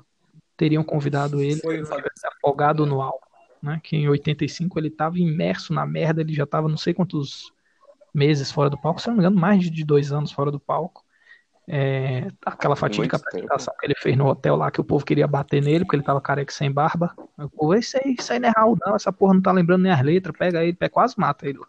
[0.55, 3.29] teriam convidado ele se ele tivesse afogado no álcool
[3.61, 3.79] né?
[3.83, 7.51] Que em 85 ele estava imerso na merda, ele já estava não sei quantos
[8.13, 11.03] meses fora do palco, se não me engano, mais de dois anos fora do palco.
[11.71, 15.61] É, aquela fatídica apresentação que ele fez no hotel lá, que o povo queria bater
[15.61, 17.13] nele, porque ele tava careca sem barba.
[17.37, 19.83] O povo, isso aí, isso aí não é Raul, não, essa porra não tá lembrando
[19.83, 21.67] nem as letras, pega ele, pega, quase mata ele lá.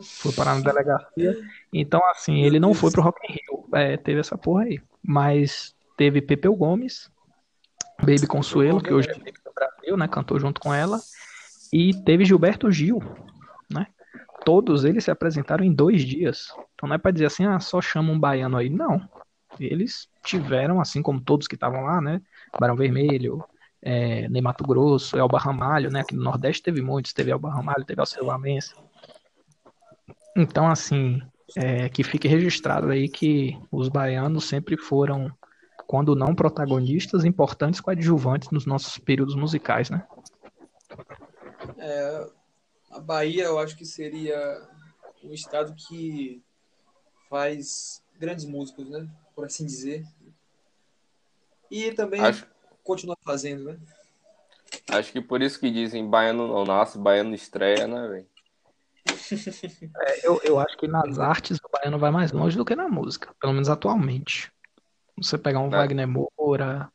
[0.00, 1.36] Foi parar na delegacia.
[1.70, 3.68] Então, assim, ele não foi pro Rock in Rio.
[3.74, 4.80] É, teve essa porra aí.
[5.02, 7.10] Mas teve Pepeu Gomes,
[8.00, 10.08] Baby Consuelo, que hoje é Baby do Brasil, né?
[10.08, 10.98] Cantou junto com ela.
[11.70, 13.02] E teve Gilberto Gil,
[13.70, 13.86] né?
[14.44, 16.48] Todos eles se apresentaram em dois dias.
[16.74, 18.68] Então não é para dizer assim, ah, só chama um baiano aí.
[18.68, 19.00] Não.
[19.60, 22.20] Eles tiveram, assim como todos que estavam lá, né?
[22.58, 23.44] Barão Vermelho,
[23.82, 26.00] é, Ney Mato Grosso, Elba Ramalho, né?
[26.00, 28.74] Aqui no Nordeste teve muitos, teve Elba Ramalho, teve Alceu Valença.
[30.36, 31.20] Então, assim,
[31.56, 35.30] é, que fique registrado aí que os baianos sempre foram
[35.86, 40.02] quando não protagonistas, importantes coadjuvantes nos nossos períodos musicais, né?
[41.78, 42.26] É,
[42.92, 44.68] a Bahia, eu acho que seria
[45.24, 46.42] um estado que
[47.28, 49.08] faz grandes músicos, né?
[49.34, 50.04] Por assim dizer.
[51.70, 52.46] E também acho...
[52.84, 53.78] continua fazendo, né?
[54.90, 58.32] Acho que por isso que dizem baiano não nasce, baiano estreia, né, velho?
[60.04, 62.88] É, eu, eu acho que nas artes o baiano vai mais longe do que na
[62.88, 64.52] música, pelo menos atualmente.
[65.16, 65.70] Você pegar um é.
[65.70, 66.90] Wagner Moura,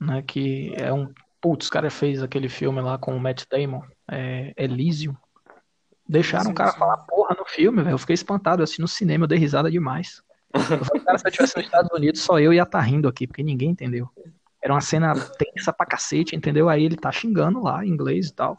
[0.00, 1.12] né, que é um.
[1.40, 5.14] Putz, o cara fez aquele filme lá com o Matt Damon, é, Elysium.
[6.08, 6.78] Deixaram sim, o cara sim.
[6.78, 7.94] falar porra no filme, velho.
[7.94, 10.22] Eu fiquei espantado, assim, no cinema, eu dei risada demais.
[10.52, 13.08] Eu falei, cara, se eu estivesse nos Estados Unidos, só eu ia estar tá rindo
[13.08, 14.08] aqui, porque ninguém entendeu.
[14.62, 16.68] Era uma cena tensa pra cacete, entendeu?
[16.68, 18.56] Aí ele tá xingando lá em inglês e tal.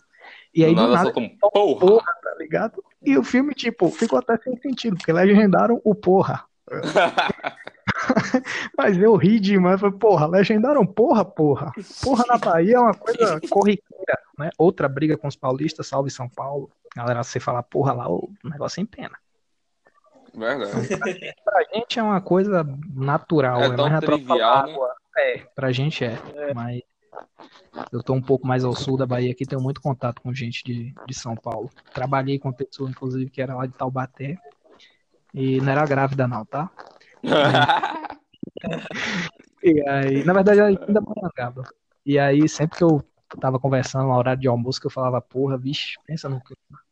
[0.54, 1.80] E aí do, nada, como, porra.
[1.80, 2.84] porra, tá ligado?
[3.04, 6.46] E o filme, tipo, ficou até sem sentido, porque legendaram o porra.
[8.78, 11.72] Mas eu ri demais, falei, porra, legendaram porra, porra.
[12.04, 14.50] Porra na Bahia é uma coisa corriqueira, né?
[14.58, 16.70] Outra briga com os paulistas, salve São Paulo.
[16.96, 19.18] Galera, você falar porra lá, o negócio é em pena.
[20.34, 21.36] Verdade.
[21.44, 24.78] Pra gente é uma coisa natural, é, é mais natural trivial, né?
[25.18, 26.82] É, pra gente é, é, mas
[27.92, 30.64] eu tô um pouco mais ao sul da Bahia aqui, tenho muito contato com gente
[30.64, 31.70] de, de São Paulo.
[31.94, 34.38] Trabalhei com pessoa, inclusive, que era lá de Taubaté.
[35.34, 36.70] E não era grávida, não, tá?
[39.64, 41.64] e aí, na verdade, ainda morava.
[42.06, 43.04] E aí, sempre que eu
[43.40, 46.85] tava conversando no horário de almoço, que eu falava, porra, vixe, pensa no clima.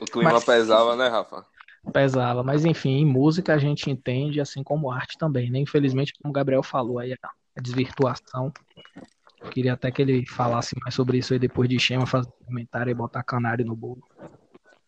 [0.00, 0.44] O clima Mas...
[0.44, 1.44] pesava, né, Rafa?
[1.92, 5.60] Pesava, mas enfim, em música a gente entende, assim como arte também, né?
[5.60, 8.52] Infelizmente, como o Gabriel falou aí, a desvirtuação.
[9.40, 12.46] Eu queria até que ele falasse mais sobre isso aí depois de Chema fazer um
[12.46, 14.02] comentário e botar canário no bolo.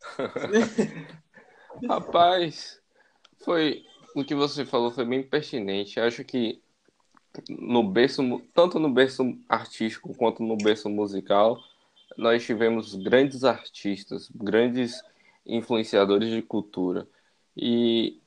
[1.88, 2.80] Rapaz,
[3.44, 5.98] foi o que você falou foi bem pertinente.
[5.98, 6.60] Eu acho que
[7.48, 11.58] no berço, tanto no berço artístico quanto no berço musical,
[12.18, 15.00] nós tivemos grandes artistas, grandes
[15.46, 17.06] influenciadores de cultura.
[17.56, 18.20] E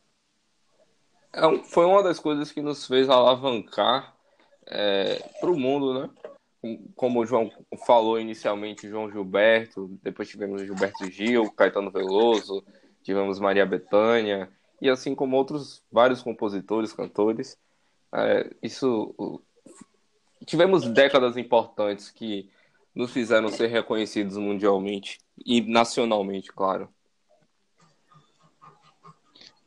[1.33, 4.15] é foi uma das coisas que nos fez alavancar
[4.65, 6.09] é, para o mundo, né?
[6.95, 7.51] Como o João
[7.85, 12.63] falou inicialmente, João Gilberto, depois tivemos Gilberto Gil, Caetano Veloso,
[13.03, 14.49] tivemos Maria Bethânia,
[14.79, 17.57] e assim como outros vários compositores, cantores.
[18.13, 19.41] É, isso
[20.45, 22.49] tivemos décadas importantes que
[22.93, 26.89] nos fizeram ser reconhecidos mundialmente e nacionalmente, claro.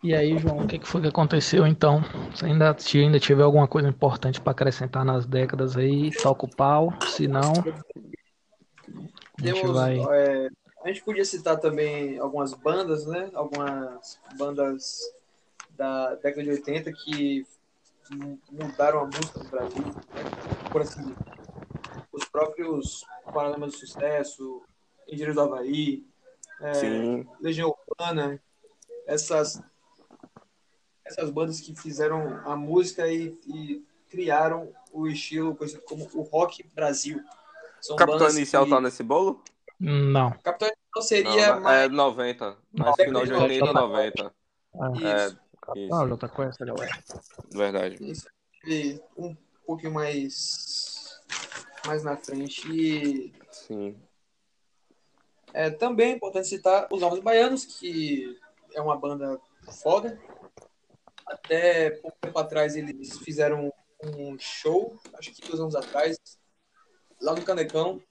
[0.02, 2.02] E aí, João, o que foi que aconteceu então?
[2.34, 6.54] Se ainda, se ainda tiver alguma coisa importante para acrescentar nas décadas aí, toca o
[6.54, 7.52] pau, se não.
[7.52, 9.98] A gente, Temos, vai...
[9.98, 10.50] é,
[10.84, 13.30] a gente podia citar também algumas bandas, né?
[13.32, 15.00] Algumas bandas
[15.70, 17.46] da década de 80 que
[18.52, 20.70] mudaram a música do Brasil, né?
[20.70, 21.16] por assim dizer.
[22.12, 24.62] Os próprios Paralamas do Sucesso,
[25.06, 26.06] Engenheiros do Havaí,
[26.60, 28.40] é, Legião Urbana,
[29.06, 29.60] essas
[31.04, 36.64] essas bandas que fizeram a música e, e criaram o estilo conhecido como o rock
[36.74, 37.20] Brasil.
[37.80, 38.70] São Capitão Inicial que...
[38.70, 39.42] tá nesse bolo?
[39.78, 40.30] Não.
[40.42, 41.54] Capitão Inicial seria.
[41.54, 41.84] Não, mais...
[41.84, 42.56] É 90.
[42.72, 44.34] Mais final de 80 e 90.
[44.74, 45.26] É,
[45.76, 45.94] isso.
[45.94, 46.92] Ah, já tá com essa galera.
[47.52, 47.96] Verdade.
[48.00, 48.26] Isso.
[48.66, 50.93] E um pouquinho mais.
[51.86, 52.70] Mais na frente.
[52.70, 53.32] E...
[53.50, 53.96] Sim.
[55.52, 58.38] É, também é importante citar os Novos Baianos, que
[58.74, 59.40] é uma banda
[59.82, 60.18] foda.
[61.26, 66.18] Até pouco tempo atrás eles fizeram um show, acho que dois anos atrás,
[67.20, 68.02] lá no Canecão,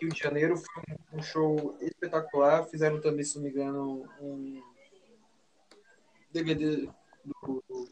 [0.00, 0.56] Rio de Janeiro.
[0.56, 2.64] Foi um show espetacular.
[2.64, 4.62] Fizeram também, se não me engano, um
[6.32, 6.88] DVD
[7.24, 7.88] do, do,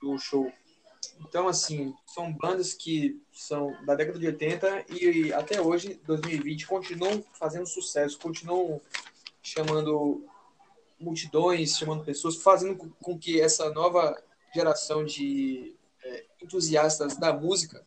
[0.00, 0.50] do show.
[1.20, 7.24] Então, assim, são bandas que são da década de 80 e até hoje, 2020, continuam
[7.32, 8.80] fazendo sucesso, continuam
[9.42, 10.24] chamando
[10.98, 14.20] multidões, chamando pessoas, fazendo com que essa nova
[14.54, 17.84] geração de é, entusiastas da música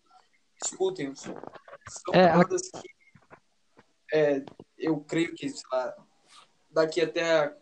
[0.63, 1.21] escutem-os.
[1.21, 2.89] São é, bandas que
[4.13, 4.43] é,
[4.77, 5.95] eu creio que lá,
[6.69, 7.55] daqui até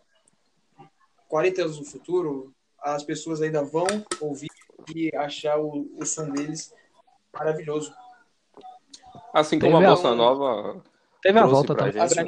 [1.28, 3.86] 40 anos no futuro, as pessoas ainda vão
[4.20, 4.48] ouvir
[4.94, 6.74] e achar o, o som deles
[7.32, 7.92] maravilhoso.
[9.32, 10.82] Assim como Teve a Bossa Nova.
[11.22, 11.92] Teve a volta também.
[11.92, 12.24] Gente,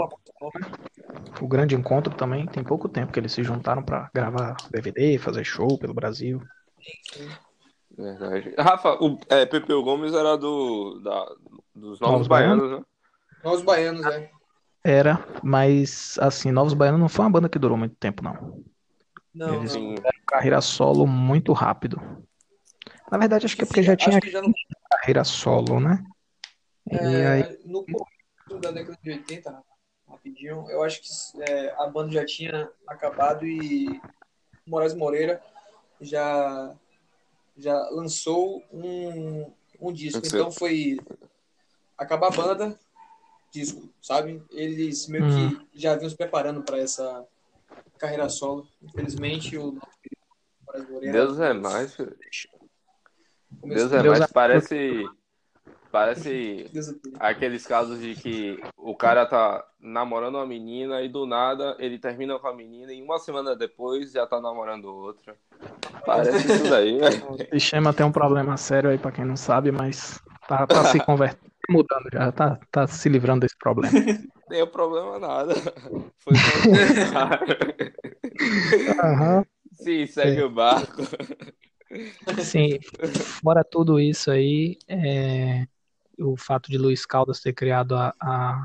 [1.40, 5.44] o grande encontro também, tem pouco tempo que eles se juntaram para gravar DVD, fazer
[5.44, 6.42] show pelo Brasil.
[7.96, 8.54] Verdade.
[8.58, 11.24] Rafa, o é, Pepeu Gomes era do, da,
[11.74, 12.86] dos Novos, Novos Baianos, Baianos, né?
[13.44, 14.30] Novos Baianos, é.
[14.84, 18.62] Era, mas assim, Novos Baianos não foi uma banda que durou muito tempo, não.
[19.34, 19.94] Não, Eles não.
[20.26, 22.00] carreira solo muito rápido.
[23.10, 24.52] Na verdade, acho que é porque já tinha já não...
[24.90, 26.04] carreira solo, né?
[26.90, 27.58] É, aí...
[27.64, 29.62] No começo da década de 80,
[30.08, 30.66] rapidinho.
[30.70, 34.00] Eu acho que é, a banda já tinha acabado e
[34.66, 35.42] Moraes Moreira
[36.00, 36.74] já,
[37.56, 40.20] já lançou um, um disco.
[40.24, 40.98] Então foi
[41.96, 42.78] acabar a banda,
[43.52, 44.42] disco, sabe?
[44.50, 45.58] Eles meio hum.
[45.70, 47.26] que já vinham se preparando para essa
[47.98, 48.68] carreira solo.
[48.82, 49.78] Infelizmente, o
[51.00, 52.16] Deus é mais, filho.
[53.64, 54.32] Deus é Deus mais, é...
[54.32, 55.06] parece
[55.90, 56.70] Parece
[57.18, 62.38] aqueles casos de que o cara tá namorando uma menina e do nada ele termina
[62.38, 65.34] com a menina e uma semana depois já tá namorando outra.
[66.04, 67.26] Parece isso daí, velho.
[67.52, 71.00] O Shema tem um problema sério aí pra quem não sabe, mas tá, tá se
[71.00, 73.92] convertendo, mudando já, tá, tá se livrando desse problema.
[74.48, 75.54] Tem problema nada.
[76.16, 76.32] Foi
[79.04, 79.44] uhum.
[79.72, 80.44] Sim, segue é.
[80.44, 81.02] o barco.
[82.42, 82.78] Sim,
[83.42, 85.66] fora tudo isso aí, é,
[86.18, 88.62] o fato de Luiz Caldas ter criado a, a,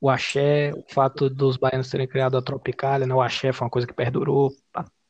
[0.00, 3.14] o axé, o fato dos baianos terem criado a tropicália, né?
[3.14, 4.50] o axé foi uma coisa que perdurou,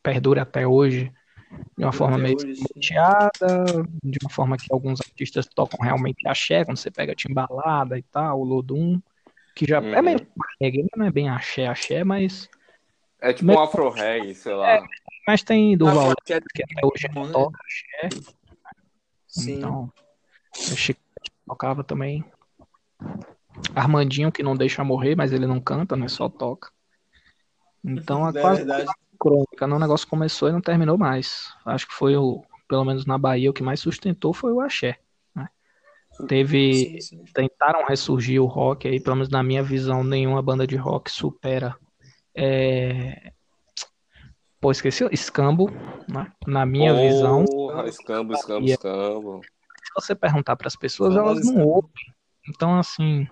[0.02, 1.12] perdura até hoje,
[1.76, 2.36] de uma forma meio
[2.74, 3.64] muteada,
[4.02, 8.40] de uma forma que alguns artistas tocam realmente axé, quando você pega timbalada e tal,
[8.40, 9.00] o lodum,
[9.54, 9.94] que já uhum.
[9.94, 10.26] é meio
[10.60, 12.48] reggae, não é bem axé, axé, mas...
[13.20, 14.70] É tipo um afro-reggae, sei lá.
[14.70, 14.82] É,
[15.28, 18.08] mas tem Durval, que até hoje não toca axé.
[19.26, 19.58] Sim.
[19.58, 19.92] Então,
[20.54, 20.98] Chico
[21.46, 22.24] tocava também.
[23.74, 26.08] Armandinho, que não deixa morrer, mas ele não canta, né?
[26.08, 26.70] Só toca.
[27.84, 28.90] Então, é, é quase verdade.
[29.20, 29.66] crônica.
[29.66, 29.74] Né?
[29.74, 31.52] O negócio começou e não terminou mais.
[31.66, 34.96] Acho que foi o, pelo menos na Bahia, o que mais sustentou foi o axé.
[35.34, 35.46] Né?
[36.26, 37.24] Teve, sim, sim.
[37.34, 41.76] tentaram ressurgir o rock aí, pelo menos na minha visão, nenhuma banda de rock supera.
[42.34, 43.30] É...
[44.60, 45.70] Pô, esqueci, Escambo,
[46.08, 46.32] né?
[46.46, 47.44] na minha Porra, visão.
[47.86, 49.40] Escambo, escambo, escambo
[49.88, 51.90] se você perguntar para as pessoas, elas não ouvem.
[52.48, 53.26] Então, assim,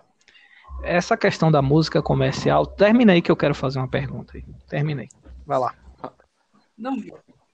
[0.83, 4.45] essa questão da música comercial, terminei que eu quero fazer uma pergunta aí.
[4.69, 5.09] Terminei.
[5.47, 5.75] Vai lá.
[6.77, 6.97] Não,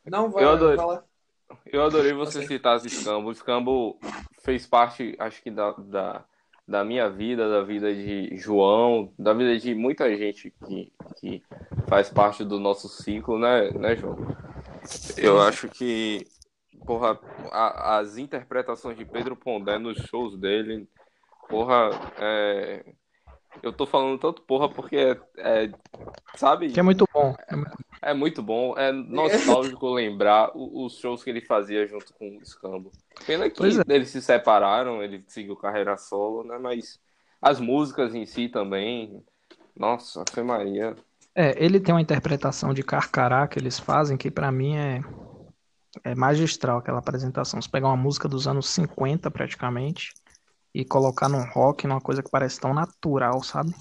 [0.04, 1.04] não vai, eu adorei, falar.
[1.66, 3.28] Eu adorei você citar esse Scambo.
[3.28, 3.98] O Scambo
[4.42, 6.24] fez parte, acho que, da, da,
[6.66, 11.42] da, minha vida, da vida de João, da vida de muita gente que, que
[11.88, 14.18] faz parte do nosso ciclo, né, né João?
[15.16, 16.26] Eu acho que
[16.84, 17.18] porra,
[17.50, 20.88] a, as interpretações de Pedro Pondé nos shows dele,
[21.48, 22.84] porra, é,
[23.62, 25.70] eu tô falando tanto porra porque é, é
[26.36, 26.70] sabe?
[26.70, 27.34] Que é muito bom.
[27.48, 27.54] É,
[28.02, 32.90] é muito bom, é nostálgico lembrar os shows que ele fazia junto com o Scambo.
[33.24, 33.94] Pena que é.
[33.94, 36.58] eles se separaram, ele seguiu carreira solo, né?
[36.58, 37.00] Mas
[37.40, 39.22] as músicas em si também,
[39.76, 40.96] nossa, foi Maria.
[41.34, 45.00] É, ele tem uma interpretação de Carcará que eles fazem que para mim é
[46.04, 47.60] é magistral aquela apresentação.
[47.60, 50.12] Você pegar uma música dos anos 50 praticamente
[50.74, 53.74] e colocar num rock, numa coisa que parece tão natural, sabe?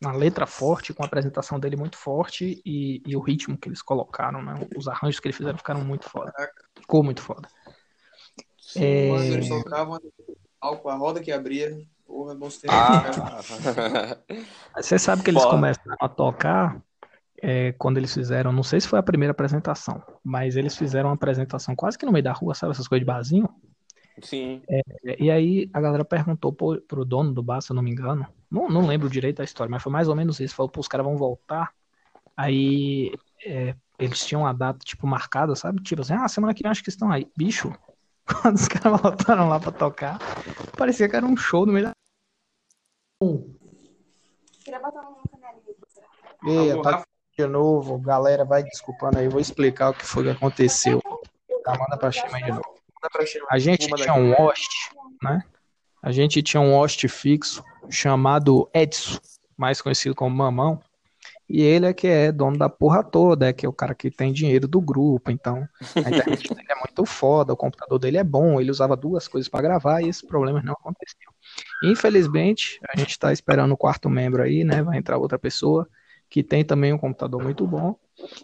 [0.00, 3.82] Uma letra forte, com a apresentação dele muito forte e, e o ritmo que eles
[3.82, 4.54] colocaram, né?
[4.76, 6.32] Os arranjos que eles fizeram ficaram muito foda.
[6.80, 7.48] Ficou muito foda.
[8.58, 9.08] Sim, é...
[9.08, 10.00] Quando eles tocavam
[10.82, 12.62] com a roda que abria, porra, tempos.
[12.70, 14.16] Ah.
[14.80, 16.82] Você sabe que eles começaram a tocar
[17.42, 21.14] é, quando eles fizeram, não sei se foi a primeira apresentação, mas eles fizeram uma
[21.14, 23.48] apresentação quase que no meio da rua, sabe, essas coisas de barzinho?
[24.22, 24.62] Sim.
[24.68, 24.82] É,
[25.18, 28.26] e aí a galera perguntou pro, pro dono do bar, se eu não me engano,
[28.50, 30.88] não, não lembro direito a história, mas foi mais ou menos isso, falou, pô, os
[30.88, 31.74] caras vão voltar,
[32.36, 33.12] aí
[33.44, 36.82] é, eles tinham a data, tipo, marcada, sabe, tipo assim, ah, semana que vem acho
[36.82, 37.72] que estão aí, bicho,
[38.42, 40.18] quando os caras voltaram lá pra tocar,
[40.78, 41.92] parecia que era um show no meio da...
[44.64, 45.24] Queria botar uma
[46.46, 47.04] Ei, tá
[47.36, 51.00] de novo, galera, vai desculpando aí, vou explicar o que foi que aconteceu.
[51.64, 52.73] Tá, manda pra cima aí de novo.
[53.50, 54.90] A gente tinha um host,
[55.22, 55.42] né?
[56.02, 59.18] A gente tinha um host fixo chamado Edson,
[59.56, 60.80] mais conhecido como Mamão.
[61.48, 64.10] E ele é que é dono da porra toda, é que é o cara que
[64.10, 68.24] tem dinheiro do grupo, então a internet dele é muito foda, o computador dele é
[68.24, 71.32] bom, ele usava duas coisas para gravar e esses problemas não aconteciam.
[71.82, 74.82] Infelizmente, a gente está esperando o quarto membro aí, né?
[74.82, 75.86] Vai entrar outra pessoa
[76.30, 77.94] que tem também um computador muito bom,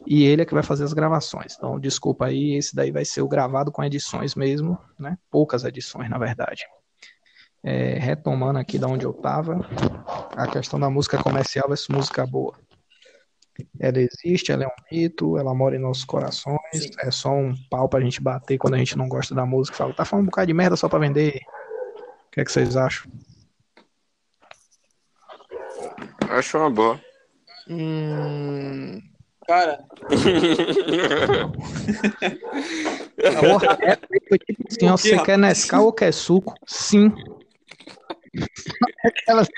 [0.07, 1.55] e ele é que vai fazer as gravações.
[1.57, 5.17] Então, desculpa aí, esse daí vai ser o gravado com edições mesmo, né?
[5.31, 6.65] Poucas edições, na verdade.
[7.63, 9.61] É, retomando aqui da onde eu estava,
[10.35, 12.59] a questão da música comercial versus música boa.
[13.79, 16.91] Ela existe, ela é um mito, ela mora em nossos corações, Sim.
[17.01, 19.77] é só um pau pra gente bater quando a gente não gosta da música.
[19.77, 21.41] Fala, tá falando um bocado de merda só pra vender.
[22.29, 23.11] O que é que vocês acham?
[26.31, 27.01] Acho uma boa.
[27.69, 29.01] Hum,
[29.51, 29.85] cara.
[33.41, 33.99] Porra, é,
[34.29, 36.55] foi tipo assim, ó, você quer Nescau ou quer suco?
[36.65, 37.13] Sim.
[39.05, 39.49] Aquelas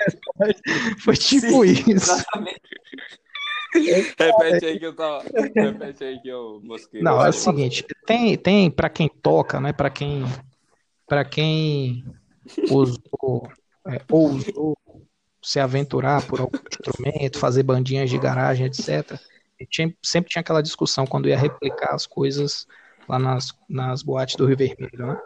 [1.05, 1.93] foi tipo Sim, isso.
[2.11, 2.59] Exatamente.
[3.75, 5.23] Repete aí que eu tava.
[5.55, 7.03] Repete aí que eu mosquei.
[7.03, 9.73] Não, é o seguinte, tem, tem para quem toca, né?
[9.73, 10.25] Para quem
[11.05, 12.03] para quem
[12.71, 13.47] usou,
[13.87, 14.75] é, ou usou
[15.39, 19.19] se aventurar por algum instrumento, fazer bandinhas de garagem, etc.
[19.63, 22.67] E tinha, sempre tinha aquela discussão quando ia replicar as coisas
[23.07, 25.17] lá nas, nas boates do Rio Vermelho, né?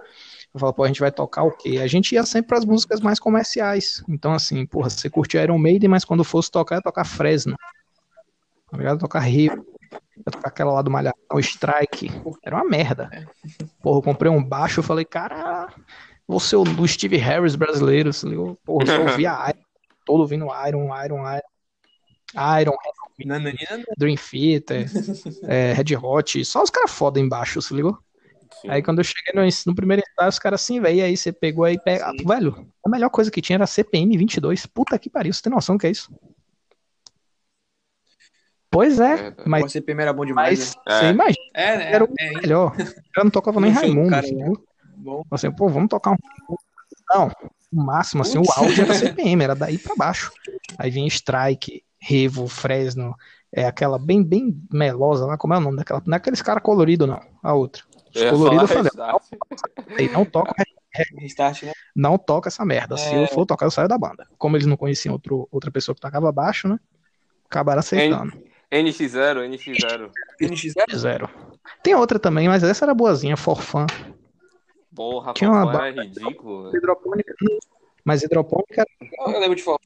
[0.54, 1.80] Eu falo, pô, a gente vai tocar o quê?
[1.80, 4.04] A gente ia sempre para as músicas mais comerciais.
[4.08, 7.56] Então, assim, porra, você curtia Iron Maiden, mas quando fosse tocar, ia tocar Fresno.
[8.70, 9.00] Tá ligado?
[9.00, 9.66] Tocar Rio.
[10.18, 12.12] Ia tocar aquela lá do Malhação, Strike.
[12.44, 13.10] Era uma merda.
[13.82, 15.68] Porra, eu comprei um baixo, eu falei, cara,
[16.28, 18.14] você o Steve Harris brasileiro.
[18.14, 18.58] Você ligou?
[18.66, 19.64] Porra, eu ouvia Iron,
[20.06, 22.60] todo ouvindo Iron, Iron, Iron.
[22.62, 22.76] Iron,
[23.98, 24.86] Dream Theater,
[25.48, 27.98] é, Red Hot, só os caras foda embaixo, se ligou?
[28.62, 28.70] Sim.
[28.70, 31.66] Aí quando eu cheguei no, no primeiro estágio, os caras assim, velho, aí você pegou
[31.66, 35.42] aí, pega, velho, a melhor coisa que tinha era CPM 22, puta que pariu, você
[35.42, 36.12] tem noção do que é isso?
[38.70, 39.66] Pois é, é mas...
[39.66, 41.00] O CPM era bom demais, mas, né?
[41.00, 41.10] Você é.
[41.10, 41.92] imagina, é, né?
[41.92, 42.76] era o é, melhor,
[43.18, 44.54] eu não tocava nem Raimundo, cara, assim,
[44.98, 45.24] bom.
[45.32, 46.18] assim, pô, vamos tocar um...
[47.10, 47.32] Não,
[47.72, 48.58] o máximo, assim, Putz.
[48.58, 50.32] o áudio era CPM, era daí pra baixo.
[50.78, 53.14] Aí vinha Strike, Revo, Fresno,
[53.52, 56.02] é aquela bem, bem melosa lá, como é o nome daquela?
[56.06, 57.84] Não é aqueles cara colorido, não, a outra.
[58.16, 60.56] Os coloridos eu falei, não, não toca
[61.20, 61.74] Restart, né?
[61.94, 62.96] Não toca essa merda.
[62.96, 62.98] É...
[62.98, 64.26] Se eu for tocar, eu saio da banda.
[64.38, 66.80] Como eles não conheciam outro, outra pessoa que tocava baixo, né?
[67.46, 68.32] Acabaram aceitando.
[68.72, 70.10] NX0, NX0.
[70.42, 71.30] NX0?
[71.84, 73.86] Tem outra também, mas essa era boazinha, Forfã.
[74.96, 76.76] Porra, Tinha uma banda, é ridículo.
[76.76, 77.34] Hidropônica,
[78.04, 78.86] mas hidropônica.
[79.28, 79.86] Eu lembro de Forfã.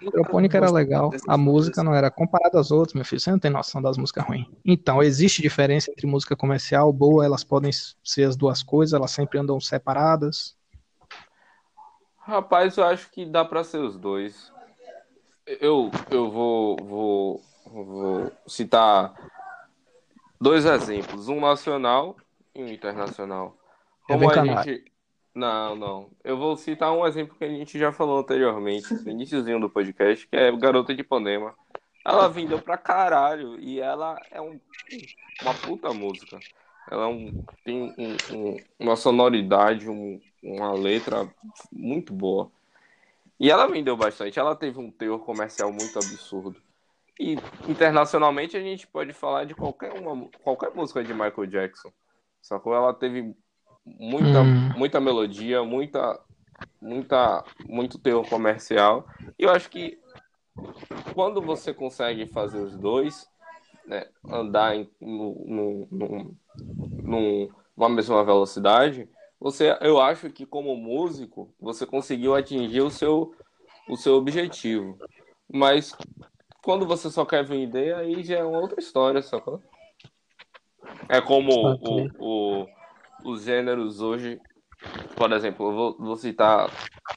[0.00, 3.50] Hidropônica era legal, a música não era comparada às outras, meu filho, você não tem
[3.50, 4.46] noção das músicas ruins.
[4.64, 9.38] Então, existe diferença entre música comercial, boa, elas podem ser as duas coisas, elas sempre
[9.38, 10.56] andam separadas.
[12.18, 14.52] Rapaz, eu acho que dá para ser os dois.
[15.46, 19.14] Eu, eu vou, vou, vou citar
[20.40, 22.16] dois exemplos, um nacional
[22.54, 23.56] e um internacional.
[24.06, 24.84] Como a gente,
[25.38, 26.10] não, não.
[26.24, 30.26] Eu vou citar um exemplo que a gente já falou anteriormente, no iníciozinho do podcast,
[30.26, 31.54] que é Garota de Ipanema.
[32.04, 34.58] Ela vendeu pra caralho e ela é um,
[35.42, 36.38] uma puta música.
[36.90, 39.86] Ela é um, tem um, um, uma sonoridade,
[40.42, 41.30] uma letra
[41.70, 42.50] muito boa.
[43.38, 44.38] E ela vendeu bastante.
[44.38, 46.60] Ela teve um teor comercial muito absurdo.
[47.20, 47.36] E
[47.68, 51.92] internacionalmente a gente pode falar de qualquer, uma, qualquer música de Michael Jackson.
[52.40, 52.74] Sacou?
[52.74, 53.36] Ela teve
[53.98, 54.72] muita, hum.
[54.76, 56.20] muita melodia, muita,
[56.80, 59.06] muita, muito teor comercial.
[59.38, 59.98] E eu acho que
[61.14, 63.28] quando você consegue fazer os dois,
[63.86, 66.36] né, andar em, no, no,
[67.02, 69.08] no, numa mesma velocidade,
[69.40, 73.34] você, eu acho que como músico você conseguiu atingir o seu,
[73.88, 74.98] o seu objetivo.
[75.50, 75.96] Mas
[76.62, 79.62] quando você só quer vender, aí já é uma outra história, sacou?
[81.08, 82.66] É como o, o,
[83.24, 84.40] os gêneros hoje,
[85.16, 86.70] por exemplo, eu vou, vou citar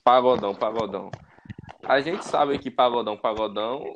[0.04, 1.12] pagodão, pagodão.
[1.84, 3.96] A gente sabe que pagodão, pagodão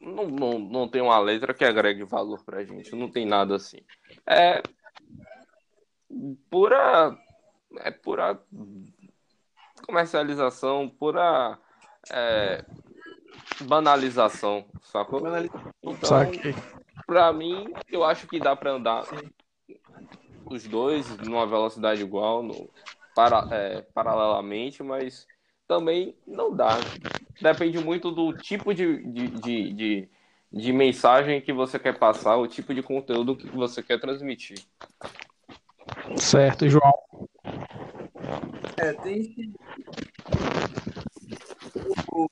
[0.00, 3.78] não, não, não tem uma letra que agregue valor pra gente, não tem nada assim.
[4.26, 4.62] É
[6.50, 7.16] pura
[7.78, 8.40] é pura
[9.86, 11.58] comercialização, pura
[12.10, 12.64] é,
[13.62, 15.22] banalização, sacou?
[15.82, 16.30] Então,
[17.06, 19.04] pra mim, eu acho que dá pra andar
[20.50, 22.68] os dois numa velocidade igual, no,
[23.14, 25.26] para, é, paralelamente, mas
[25.66, 26.76] também não dá.
[27.40, 30.08] Depende muito do tipo de, de, de, de,
[30.52, 34.58] de mensagem que você quer passar, o tipo de conteúdo que você quer transmitir.
[36.16, 37.28] Certo, João.
[38.76, 39.52] É, tem
[42.16, 42.28] o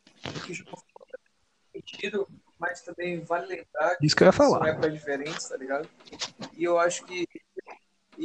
[1.72, 2.26] sentido,
[2.58, 4.58] mas também vale lembrar que Isso que eu ia falar.
[4.58, 5.88] são épocas diferentes, tá ligado?
[6.56, 7.27] E eu acho que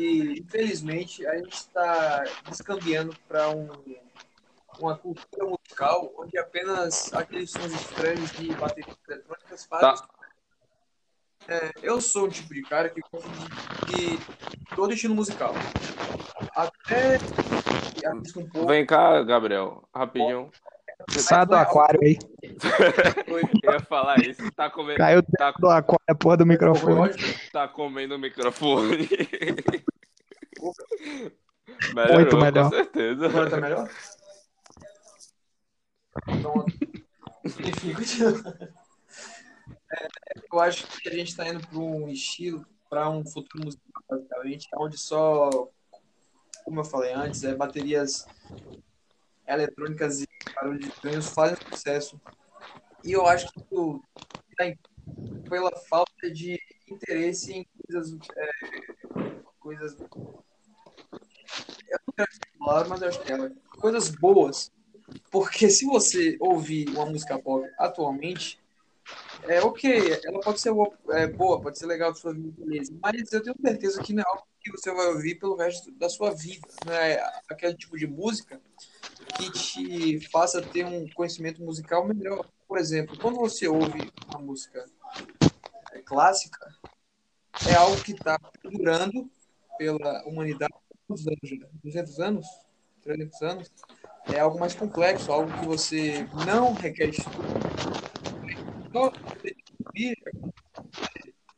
[0.04, 3.70] e, infelizmente, a gente está descambiando para um,
[4.78, 10.06] uma cultura musical onde apenas aqueles sons estranhos de baterias eletrônicas fazem.
[10.06, 10.14] Tá.
[11.48, 13.30] É, eu sou um tipo de cara que gosta
[13.88, 15.54] de, de todo estilo musical.
[16.54, 17.18] Até.
[18.36, 18.68] Um pouco.
[18.68, 20.52] Vem cá, Gabriel, rapidinho.
[21.10, 22.18] Sai do aquário aí.
[23.28, 24.50] Eu ia falar isso.
[24.52, 24.98] Tá comendo.
[24.98, 25.52] Caiu tá...
[25.52, 27.14] do aquário, a porra do microfone.
[27.52, 29.10] Tá comendo o microfone.
[31.94, 32.64] melhorou, Muito melhor.
[32.64, 33.26] Com certeza.
[33.26, 33.90] Agora tá melhor?
[36.30, 36.66] Então,
[37.44, 37.94] enfim,
[39.92, 40.08] é,
[40.52, 44.68] eu acho que a gente está indo para um estilo, para um futuro musical, basicamente,
[44.78, 45.50] onde só,
[46.64, 48.28] como eu falei antes, é baterias
[49.48, 52.22] eletrônicas e barulhos estranhos fazem sucesso.
[53.04, 54.02] E eu acho que isso
[55.50, 58.18] pela falta de interesse em coisas.
[58.36, 58.50] É,
[59.60, 59.98] coisas.
[61.90, 63.52] Eu não quero falar, mas eu acho que é.
[63.80, 64.72] Coisas boas.
[65.32, 68.60] Porque se você ouvir uma música pop atualmente,
[69.44, 72.94] é ok, ela pode ser boa, é, boa pode ser legal de sua vida, beleza,
[73.02, 76.08] mas eu tenho certeza que não é algo que você vai ouvir pelo resto da
[76.08, 76.66] sua vida.
[76.86, 78.62] Não é aquele tipo de música
[79.36, 82.48] que te faça ter um conhecimento musical melhor.
[82.68, 84.86] Por exemplo, quando você ouve uma música
[85.92, 86.74] é, clássica,
[87.68, 89.30] é algo que está durando
[89.78, 90.74] pela humanidade
[91.14, 91.68] quantos anos já?
[91.84, 92.48] 200 anos?
[93.04, 93.72] 300 anos?
[94.34, 97.38] É algo mais complexo, algo que você não requer estudo.
[98.92, 99.12] Só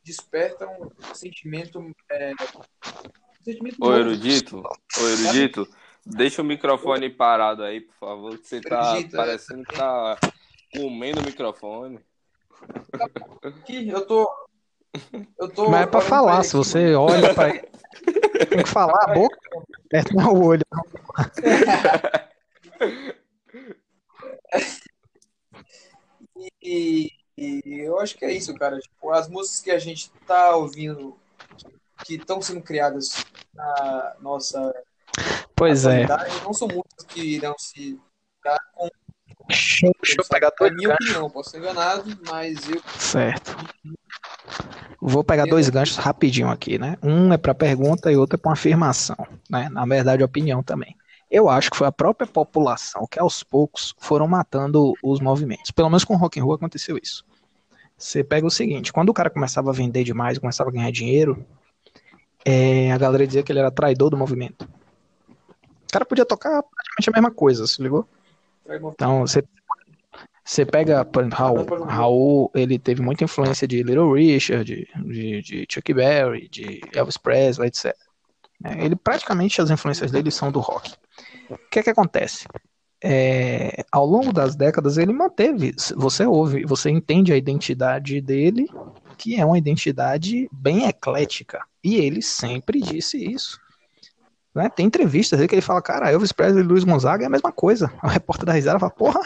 [0.04, 1.94] desperta um sentimento.
[2.10, 4.62] É, um sentimento Ô, erudito,
[4.98, 5.68] ô, erudito,
[6.04, 9.18] deixa o microfone parado aí, por favor, que você tá erudito, é.
[9.18, 9.64] parecendo é...
[9.64, 10.18] que tá
[10.74, 12.00] comendo o microfone.
[13.42, 14.28] Aqui, eu tô.
[15.54, 17.52] Tô Mas é pra falar, se você olha pra.
[17.52, 19.36] Tem que falar a boca,
[19.88, 20.64] perto do olho.
[26.62, 28.78] e, e, eu acho que é isso, cara.
[28.78, 31.16] Tipo, as músicas que a gente tá ouvindo,
[32.04, 33.24] que estão sendo criadas
[33.54, 34.74] na nossa.
[35.54, 36.06] Pois é.
[36.44, 37.98] Não são músicas que irão se
[38.44, 38.88] dar com.
[39.48, 39.86] Deixa,
[40.18, 42.82] eu pegar dois minha opinião, posso ser enganado, mas eu.
[42.98, 43.56] Certo.
[45.00, 46.96] Vou pegar dois ganchos rapidinho aqui, né?
[47.02, 49.16] Um é para pergunta e outro é para uma afirmação,
[49.48, 49.68] né?
[49.68, 50.96] Na verdade, opinião também.
[51.30, 55.70] Eu acho que foi a própria população que aos poucos foram matando os movimentos.
[55.70, 57.24] Pelo menos com o rock and roll aconteceu isso.
[57.96, 61.44] Você pega o seguinte, quando o cara começava a vender demais, começava a ganhar dinheiro,
[62.44, 64.68] é, a galera dizia que ele era traidor do movimento.
[65.28, 68.06] O cara podia tocar praticamente a mesma coisa, se ligou?
[68.68, 69.42] Então, você
[70.46, 71.84] você pega, por exemplo, Raul.
[71.84, 77.16] Raul, ele teve muita influência de Little Richard, de, de, de Chuck Berry, de Elvis
[77.16, 77.92] Presley, etc.
[78.64, 80.94] É, ele praticamente as influências dele são do rock.
[81.50, 82.46] O que é que acontece?
[83.02, 88.68] É, ao longo das décadas ele manteve, você ouve, você entende a identidade dele,
[89.18, 91.60] que é uma identidade bem eclética.
[91.82, 93.60] E ele sempre disse isso.
[94.54, 94.68] Né?
[94.68, 97.92] Tem entrevistas que ele fala, cara, Elvis Presley e Luiz Gonzaga é a mesma coisa.
[98.02, 99.20] O repórter da risada fala, porra,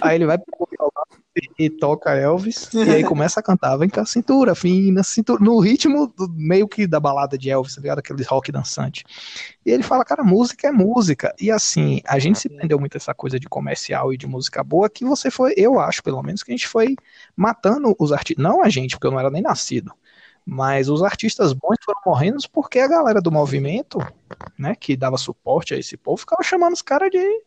[0.00, 1.24] Aí ele vai pro violão
[1.58, 5.58] e toca Elvis, e aí começa a cantar, vem com a cintura fina, cintura, no
[5.58, 7.98] ritmo do, meio que da balada de Elvis, tá ligado?
[7.98, 9.04] Aquele rock dançante.
[9.66, 11.34] E ele fala, cara, música é música.
[11.40, 14.88] E assim, a gente se prendeu muito essa coisa de comercial e de música boa,
[14.88, 16.94] que você foi, eu acho pelo menos, que a gente foi
[17.36, 19.92] matando os artistas, não a gente, porque eu não era nem nascido,
[20.46, 23.98] mas os artistas bons foram morrendo porque a galera do movimento,
[24.58, 27.42] né, que dava suporte a esse povo, ficava chamando os caras de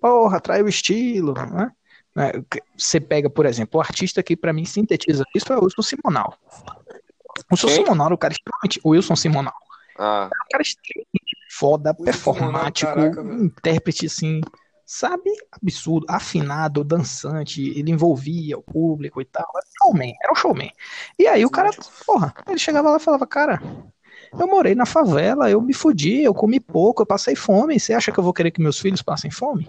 [0.00, 1.70] porra, trai o estilo, né?
[2.14, 2.32] né?
[2.76, 6.34] Você pega, por exemplo, o artista que para mim sintetiza isso é o Wilson Simonal.
[6.48, 8.80] O Wilson Simonal, o cara extremamente.
[8.82, 9.54] O Wilson Simonal.
[9.98, 10.28] Ah.
[10.32, 14.40] É um cara extremamente foda, performático, caraca, intérprete assim,
[14.84, 15.30] sabe?
[15.50, 19.46] Absurdo, afinado, dançante, ele envolvia o público e tal.
[19.54, 20.70] Era um showman, era um showman.
[21.18, 21.70] E aí o cara,
[22.06, 23.60] porra, ele chegava lá e falava, cara,
[24.32, 27.78] eu morei na favela, eu me fudi, eu comi pouco, eu passei fome.
[27.78, 29.68] Você acha que eu vou querer que meus filhos passem fome?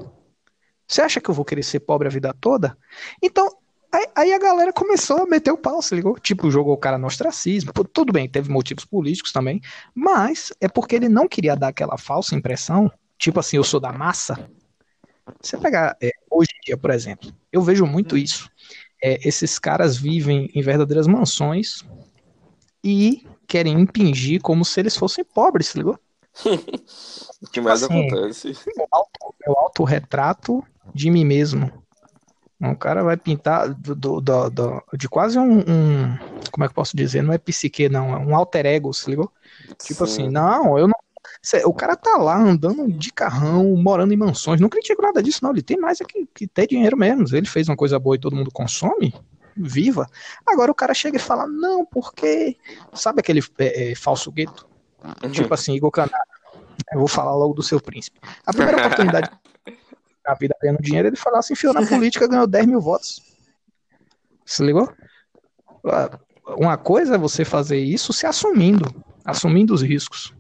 [0.88, 2.78] Você acha que eu vou querer ser pobre a vida toda?
[3.22, 3.50] Então,
[3.92, 6.18] aí, aí a galera começou a meter o pau, se ligou?
[6.18, 7.74] Tipo, jogou o cara no ostracismo.
[7.92, 9.62] Tudo bem, teve motivos políticos também,
[9.94, 13.92] mas é porque ele não queria dar aquela falsa impressão, tipo assim, eu sou da
[13.92, 14.50] massa.
[15.42, 18.50] Você pegar é, hoje em dia, por exemplo, eu vejo muito isso.
[19.04, 21.84] É, esses caras vivem em verdadeiras mansões
[22.84, 25.98] e querem impingir como se eles fossem pobres, se ligou?
[27.42, 28.52] o que mais assim, acontece?
[29.44, 31.72] É o autorretrato de mim mesmo.
[32.60, 36.18] O cara vai pintar do, do, do, do de quase um, um,
[36.52, 37.22] Como é que eu posso dizer?
[37.22, 38.14] Não é psique, não.
[38.14, 39.32] É um alter ego, se ligou?
[39.84, 40.24] Tipo Sim.
[40.24, 40.96] assim, não, eu não.
[41.66, 44.60] O cara tá lá andando de carrão, morando em mansões.
[44.60, 45.52] Não critico nada disso, não.
[45.52, 47.26] Ele tem mais é que, que ter dinheiro mesmo.
[47.32, 49.14] Ele fez uma coisa boa e todo mundo consome
[49.58, 50.08] viva.
[50.46, 52.58] Agora o cara chega e fala, não, porque.
[52.94, 54.68] Sabe aquele é, é, falso gueto?
[55.24, 55.32] Uhum.
[55.32, 56.24] Tipo assim, Igor Canara.
[56.92, 58.20] Eu vou falar logo do seu príncipe.
[58.46, 59.30] A primeira oportunidade
[60.26, 63.22] a vida ganhando dinheiro, ele falou assim, enfiou na política, ganhou 10 mil votos.
[64.46, 64.92] Se ligou?
[65.86, 66.20] Ah,
[66.58, 70.34] uma coisa é você fazer isso se assumindo, assumindo os riscos.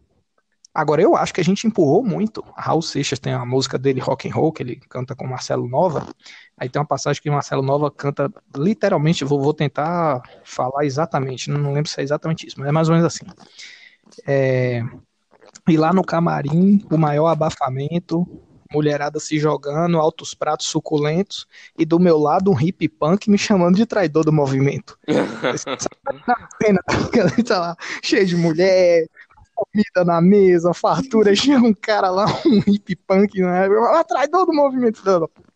[0.77, 2.45] Agora, eu acho que a gente empurrou muito.
[2.55, 6.05] Raul Seixas tem a música dele, Rock and Roll, que ele canta com Marcelo Nova.
[6.55, 11.49] Aí tem uma passagem que o Marcelo Nova canta literalmente, vou, vou tentar falar exatamente,
[11.49, 13.25] não, lembro se é exatamente isso, mas é mais ou menos assim.
[14.27, 14.83] É,
[15.67, 18.23] e lá no camarim, o maior abafamento,
[18.71, 23.77] mulherada se jogando, altos pratos suculentos, e do meu lado um hip punk me chamando
[23.77, 24.95] de traidor do movimento.
[26.59, 26.83] pena,
[27.47, 29.07] tá lá, cheio de mulher,
[29.57, 33.67] comida na mesa, fartura, chega um cara lá, um hip punk, né?
[33.97, 35.01] Atrás do movimento.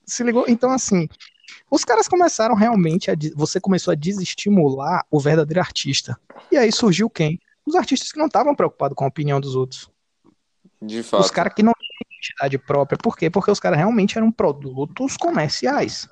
[0.05, 0.45] Se ligou?
[0.47, 1.07] Então, assim,
[1.69, 3.15] os caras começaram realmente a.
[3.35, 6.19] Você começou a desestimular o verdadeiro artista.
[6.51, 7.39] E aí surgiu quem?
[7.65, 9.89] Os artistas que não estavam preocupados com a opinião dos outros.
[10.81, 11.21] De fato.
[11.21, 12.97] Os caras que não tinham identidade própria.
[12.97, 13.29] Por quê?
[13.29, 16.09] Porque os caras realmente eram produtos comerciais.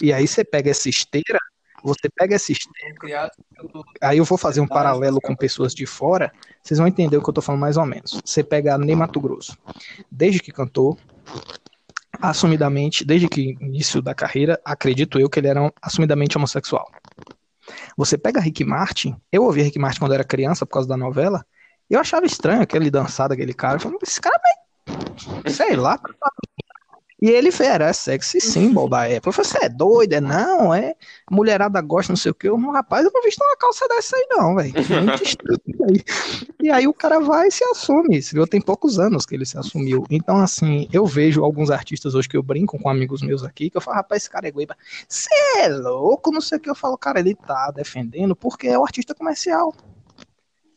[0.00, 1.38] E aí você pega essa esteira,
[1.82, 3.30] você pega essa esteira.
[4.00, 7.28] Aí eu vou fazer um paralelo com pessoas de fora, vocês vão entender o que
[7.28, 8.20] eu tô falando mais ou menos.
[8.24, 9.56] Você pega Ney Mato Grosso.
[10.10, 10.98] Desde que cantou,
[12.20, 16.90] assumidamente, desde que início da carreira, acredito eu que ele era um, assumidamente homossexual.
[17.96, 21.44] Você pega Rick Martin, eu ouvi Rick Martin quando era criança por causa da novela,
[21.88, 23.76] eu achava estranho aquele dançar daquele cara.
[23.76, 26.00] Eu falei, esse cara é sei lá.
[27.20, 29.28] E ele era sexy symbol da época.
[29.28, 30.12] Eu falei, você é doido?
[30.14, 30.72] É não?
[30.72, 30.94] É
[31.30, 32.50] mulherada gosta, não sei o que.
[32.50, 34.72] Um rapaz, eu não visto uma calça dessa aí, não, velho.
[36.62, 38.20] e aí o cara vai e se assume.
[38.34, 40.04] Eu tem poucos anos que ele se assumiu.
[40.10, 43.76] Então, assim, eu vejo alguns artistas hoje que eu brinco com amigos meus aqui, que
[43.76, 44.76] eu falo, rapaz, esse cara é guiba.
[45.08, 46.70] Você é louco, não sei o que.
[46.70, 49.74] Eu falo, cara, ele tá defendendo porque é o artista comercial.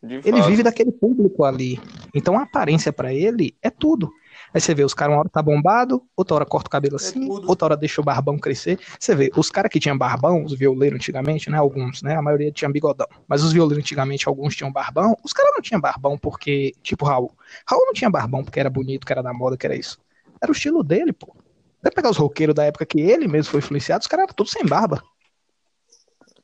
[0.04, 1.80] Ele vive daquele público ali.
[2.14, 4.12] Então a aparência para ele é tudo.
[4.54, 6.98] Aí você vê, os caras uma hora tá bombado, outra hora corta o cabelo é
[6.98, 8.80] assim, é outra hora deixa o barbão crescer.
[9.00, 11.58] Você vê, os caras que tinham barbão, os violeiros antigamente, né?
[11.58, 12.16] Alguns, né?
[12.16, 13.08] A maioria tinha bigodão.
[13.28, 15.18] Mas os violeiros antigamente, alguns tinham barbão.
[15.24, 17.32] Os caras não tinham barbão porque, tipo Raul.
[17.68, 19.98] Raul não tinha barbão porque era bonito, que era da moda, que era isso.
[20.42, 21.36] Era o estilo dele, pô.
[21.82, 24.52] Vai pegar os roqueiros da época que ele mesmo foi influenciado, os caras eram todos
[24.52, 25.04] sem barba.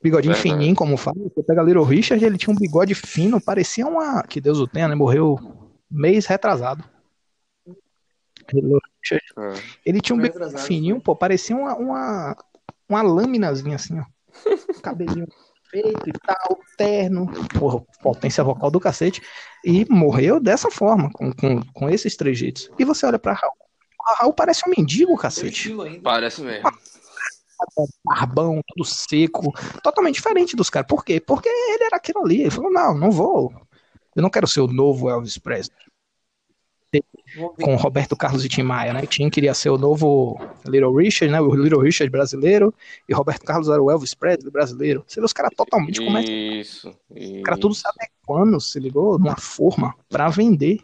[0.01, 1.17] Bigodinho é, fininho, como fala.
[1.17, 4.23] Você pega Little Richard, ele tinha um bigode fino, parecia uma.
[4.23, 4.95] Que Deus o tenha, né?
[4.95, 5.37] Morreu
[5.91, 6.83] mês retrasado.
[9.37, 9.53] É.
[9.85, 12.37] Ele tinha um bigode fininho, pô, parecia uma, uma,
[12.87, 14.05] uma lâminazinha assim, ó.
[14.81, 15.27] Cabelinho
[15.69, 17.27] feito e tal, terno,
[17.59, 19.21] porra, potência vocal do cacete.
[19.63, 22.71] E morreu dessa forma, com, com, com esses trejeitos.
[22.79, 23.53] E você olha pra Raul.
[24.17, 25.69] Raul parece um mendigo, cacete.
[26.01, 26.69] Parece mesmo
[28.03, 29.51] barbão, tudo seco,
[29.83, 30.87] totalmente diferente dos caras.
[30.87, 31.19] Por quê?
[31.19, 32.41] Porque ele era aquilo ali.
[32.41, 33.53] Ele falou: não, não vou.
[34.15, 35.77] Eu não quero ser o novo Elvis Presley.
[37.61, 39.05] Com Roberto Carlos e Tim Maia, né?
[39.05, 41.39] Tim queria ser o novo Little Richard, né?
[41.39, 42.73] O Little Richard brasileiro,
[43.07, 45.03] e Roberto Carlos era o Elvis Presley brasileiro.
[45.07, 46.31] Você vê os caras totalmente como é que.
[46.31, 46.93] Isso.
[47.09, 49.17] Os caras tudo se adequando, se ligou?
[49.19, 50.79] Numa forma para vender.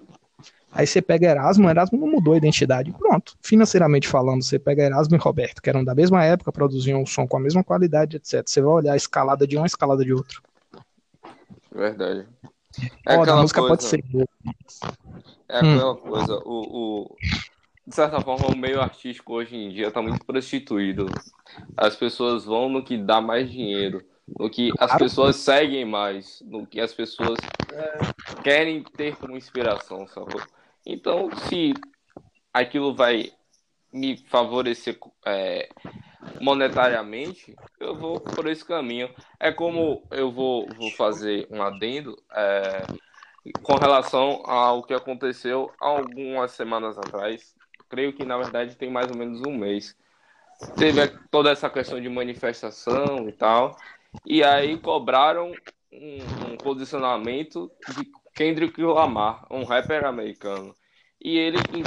[0.71, 2.91] Aí você pega Erasmo, Erasmo não mudou a identidade.
[2.91, 3.37] Pronto.
[3.41, 7.25] Financeiramente falando, você pega Erasmo e Roberto, que eram da mesma época, produziam um som
[7.25, 8.43] com a mesma qualidade, etc.
[8.45, 10.43] Você vai olhar a escalada de um, a escalada de outro.
[11.73, 12.27] Verdade.
[13.05, 13.75] É Pô, a música coisa...
[13.75, 14.03] pode ser.
[15.47, 15.97] É aquela hum.
[15.97, 17.15] coisa, o, o,
[17.87, 21.05] de certa forma, o meio artístico hoje em dia está muito prostituído.
[21.77, 24.03] As pessoas vão no que dá mais dinheiro,
[24.39, 27.37] no que as pessoas seguem mais, no que as pessoas
[28.43, 30.35] querem ter como inspiração, sabe?
[30.85, 31.73] Então, se
[32.51, 33.31] aquilo vai
[33.93, 35.69] me favorecer é,
[36.41, 39.09] monetariamente, eu vou por esse caminho.
[39.39, 42.83] É como eu vou, vou fazer um adendo é,
[43.61, 47.53] com relação ao que aconteceu algumas semanas atrás.
[47.89, 49.95] Creio que, na verdade, tem mais ou menos um mês.
[50.77, 53.77] Teve toda essa questão de manifestação e tal.
[54.25, 55.51] E aí cobraram
[55.91, 56.17] um,
[56.51, 60.73] um posicionamento de Kendrick Lamar, um rapper americano.
[61.21, 61.83] E ele, em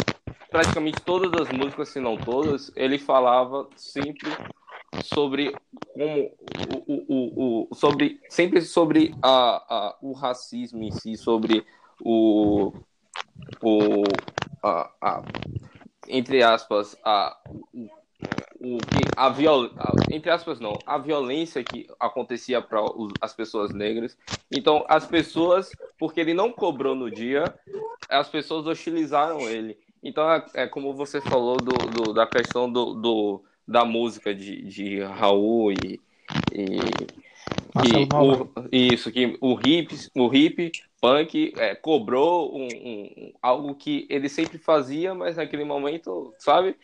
[0.50, 4.30] praticamente todas as músicas, se não todas, ele falava sempre
[5.02, 5.54] sobre
[5.94, 6.32] como
[6.86, 11.64] o, o, o, sobre sempre sobre a, a, o racismo em si, sobre
[12.00, 12.72] o,
[13.62, 14.04] o
[14.62, 15.22] a, a,
[16.08, 17.36] entre aspas a,
[18.60, 19.70] o que a viol,
[20.10, 22.80] entre aspas não, a violência que acontecia para
[23.20, 24.16] as pessoas negras.
[24.50, 27.44] Então, as pessoas, porque ele não cobrou no dia,
[28.08, 29.78] as pessoas hostilizaram ele.
[30.02, 34.62] Então, é, é como você falou do, do, da questão do, do, da música de,
[34.62, 36.00] de Raul e,
[36.50, 36.78] e
[37.82, 44.06] que o, isso, que o hip, o hip punk é, cobrou um, um, algo que
[44.08, 46.76] ele sempre fazia, mas naquele momento, sabe?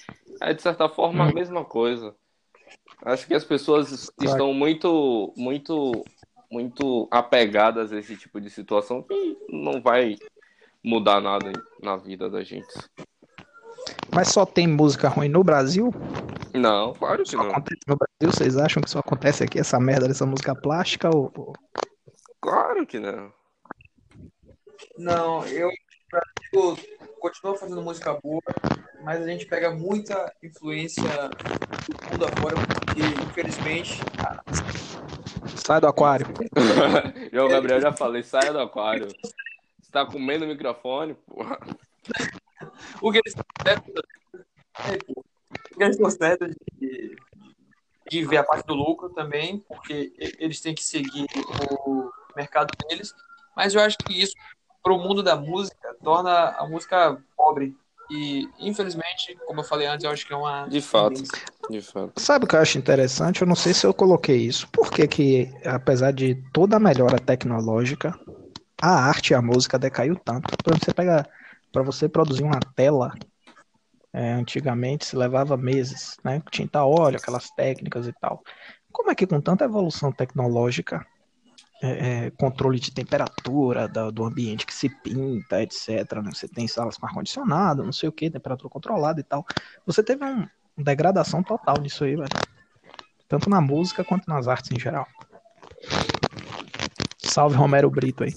[0.42, 1.34] É de certa forma a hum.
[1.34, 2.14] mesma coisa.
[3.02, 6.04] Acho que as pessoas estão muito, muito,
[6.50, 10.16] muito apegadas a esse tipo de situação que não vai
[10.82, 11.50] mudar nada
[11.82, 12.72] na vida da gente.
[14.12, 15.92] Mas só tem música ruim no Brasil?
[16.52, 17.50] Não, claro que só não.
[17.50, 18.36] Acontece no Brasil?
[18.36, 21.10] Vocês acham que só acontece aqui essa merda dessa música plástica?
[21.14, 21.32] Ou...
[22.40, 23.32] Claro que não.
[24.96, 25.70] Não, eu
[26.14, 26.78] Brasil
[27.18, 28.42] continua fazendo música boa,
[29.02, 31.02] mas a gente pega muita influência
[31.88, 34.00] do mundo afora, porque infelizmente.
[35.56, 36.26] Sai do aquário.
[37.32, 39.08] João Gabriel já falei, saia do aquário.
[39.90, 41.58] tá comendo o microfone, porra.
[43.00, 43.34] O que eles
[45.92, 47.16] estão certos de,
[48.10, 51.26] de ver a parte do lucro também, porque eles têm que seguir
[51.86, 53.14] o mercado deles.
[53.56, 54.34] Mas eu acho que isso,
[54.82, 57.74] para o mundo da música, torna a música pobre.
[58.10, 60.66] E, infelizmente, como eu falei antes, eu acho que é uma.
[60.66, 61.22] De fato.
[61.70, 62.12] De fato.
[62.20, 63.40] Sabe o que eu acho interessante?
[63.40, 64.68] Eu não sei se eu coloquei isso.
[64.68, 68.18] Por que, que apesar de toda a melhora tecnológica,
[68.80, 70.54] a arte e a música decaiu tanto?
[70.62, 71.26] Por você pega.
[71.74, 73.12] Para você produzir uma tela,
[74.12, 76.40] é, antigamente se levava meses, né?
[76.48, 78.44] Tinta óleo, aquelas técnicas e tal.
[78.92, 81.04] Como é que com tanta evolução tecnológica
[81.82, 86.22] é, é, controle de temperatura do, do, ambiente que se pinta, etc.
[86.22, 86.30] Né?
[86.32, 89.44] Você tem salas com ar-condicionado, não sei o que, temperatura controlada e tal.
[89.84, 90.46] Você teve um,
[90.76, 92.28] uma degradação total nisso aí, velho.
[93.26, 95.08] Tanto na música quanto nas artes em geral.
[97.18, 98.32] Salve Romero Brito aí.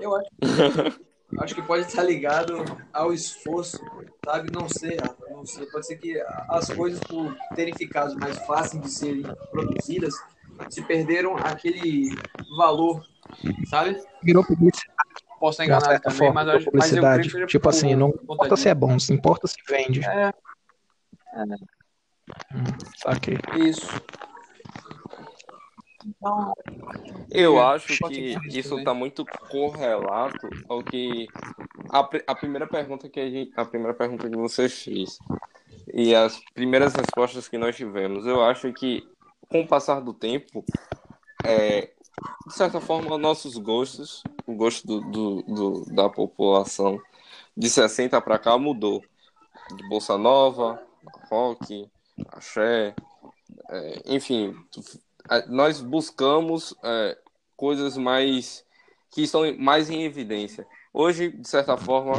[0.00, 1.02] Eu acho,
[1.40, 3.78] acho que pode estar ligado ao esforço,
[4.24, 4.50] sabe?
[4.52, 4.96] Não sei,
[5.30, 5.66] não sei.
[5.66, 10.14] Pode ser que as coisas, por terem ficado mais fáceis de serem produzidas,
[10.68, 12.10] se perderam aquele
[12.56, 13.04] valor,
[13.68, 14.00] sabe?
[14.22, 14.92] Virou publicidade.
[15.40, 17.30] Posso estar enganado também, forma, mas, publicidade.
[17.32, 20.00] mas eu Tipo assim, não importa se é bom, se importa se vende.
[20.04, 20.28] É.
[20.28, 20.32] é.
[22.54, 22.64] Hum,
[22.96, 23.38] saquei.
[23.56, 23.88] Isso.
[26.04, 26.52] Então,
[27.30, 31.28] eu acho que isso está muito correlato ao que
[31.90, 35.18] a, a primeira pergunta que a gente, a primeira pergunta que você fez
[35.92, 38.26] e as primeiras respostas que nós tivemos.
[38.26, 39.06] Eu acho que
[39.48, 40.64] com o passar do tempo,
[41.44, 41.90] é,
[42.46, 47.00] de certa forma, nossos gostos, o gosto do, do, do da população
[47.56, 49.02] de 60 para cá mudou.
[49.76, 50.82] De bolsa nova,
[51.30, 51.88] rock,
[52.28, 52.94] axé,
[53.70, 54.54] é, enfim,
[55.48, 57.18] nós buscamos é,
[57.56, 58.64] coisas mais
[59.10, 60.66] que estão mais em evidência.
[60.92, 62.12] Hoje, de certa forma,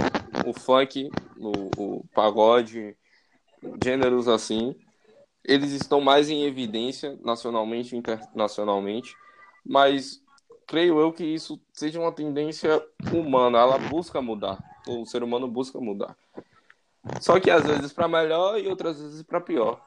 [0.45, 2.95] o funk, o, o pagode,
[3.83, 4.75] gêneros assim,
[5.43, 9.15] eles estão mais em evidência nacionalmente e internacionalmente,
[9.65, 10.21] mas
[10.67, 12.81] creio eu que isso seja uma tendência
[13.13, 16.15] humana, ela busca mudar, o ser humano busca mudar.
[17.19, 19.85] Só que às vezes para melhor e outras vezes para pior.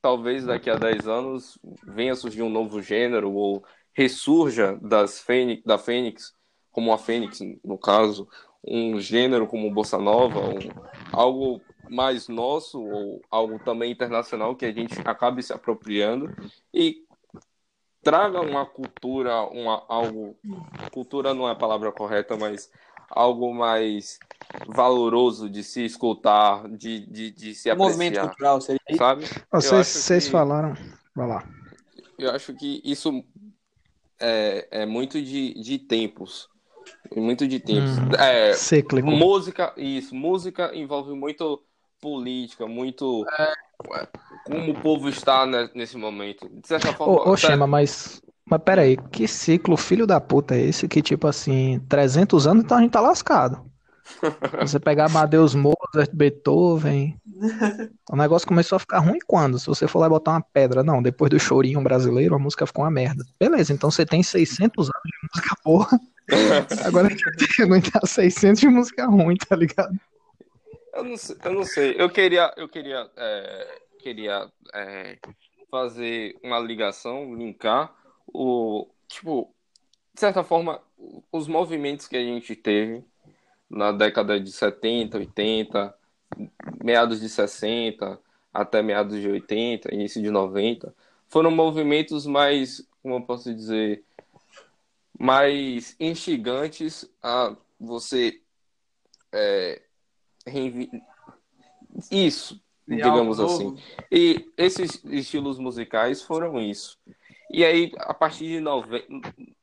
[0.00, 5.76] Talvez daqui a 10 anos venha surgir um novo gênero ou ressurja das fênix, da
[5.76, 6.32] Fênix,
[6.70, 8.28] como a Fênix no caso,
[8.64, 10.58] um gênero como Bossa Nova, um,
[11.12, 16.32] algo mais nosso ou algo também internacional que a gente acabe se apropriando
[16.72, 17.04] e
[18.02, 20.36] traga uma cultura, uma algo
[20.92, 22.70] cultura não é a palavra correta, mas
[23.10, 24.18] algo mais
[24.66, 27.76] valoroso de se escutar, de, de, de se apreciar.
[27.76, 29.24] Movimento cultural, seria sabe?
[29.52, 30.74] Vocês, vocês que, falaram,
[31.14, 31.48] vai lá.
[32.18, 33.24] Eu acho que isso
[34.20, 36.48] é, é muito de, de tempos.
[37.14, 37.98] Muito de tempos.
[37.98, 39.08] Hum, é, cíclico.
[39.10, 40.14] Música, isso.
[40.14, 41.62] Música envolve muito
[42.00, 43.52] política, muito é,
[44.46, 46.48] como o povo está nesse momento.
[46.48, 47.22] De certa forma.
[47.22, 48.22] Ô, ô Chema, mas.
[48.50, 52.78] Mas peraí, que ciclo filho da puta é esse que, tipo assim, 300 anos, então
[52.78, 53.68] a gente tá lascado.
[54.60, 57.14] Você pegar Amadeus Mozart, Beethoven.
[58.10, 59.58] O negócio começou a ficar ruim quando?
[59.58, 60.82] Se você for lá e botar uma pedra.
[60.82, 63.22] Não, depois do chorinho brasileiro, a música ficou uma merda.
[63.38, 66.00] Beleza, então você tem 600 anos de música porra.
[66.84, 69.94] Agora a gente que aguentar 600 de música ruim, tá ligado?
[70.94, 71.94] Eu não sei, eu, não sei.
[71.98, 75.18] eu queria, eu queria, é, queria é,
[75.70, 77.94] fazer uma ligação, linkar
[78.32, 79.52] o tipo,
[80.14, 80.80] de certa forma,
[81.32, 83.04] os movimentos que a gente teve
[83.68, 85.94] na década de 70, 80,
[86.82, 88.18] meados de 60
[88.52, 90.94] até meados de 80, início de 90,
[91.26, 94.02] foram movimentos mais, como eu posso dizer,
[95.18, 98.40] mais instigantes a você
[99.32, 99.82] é,
[102.10, 103.76] isso, e digamos assim.
[104.10, 106.98] E esses estilos musicais foram isso.
[107.50, 109.06] E aí, a partir de nove...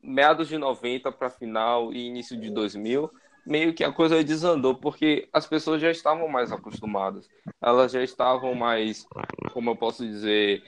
[0.02, 3.12] meados de 90 para final e início de 2000,
[3.46, 7.28] meio que a coisa desandou, porque as pessoas já estavam mais acostumadas.
[7.62, 9.06] Elas já estavam mais,
[9.54, 10.64] como eu posso dizer,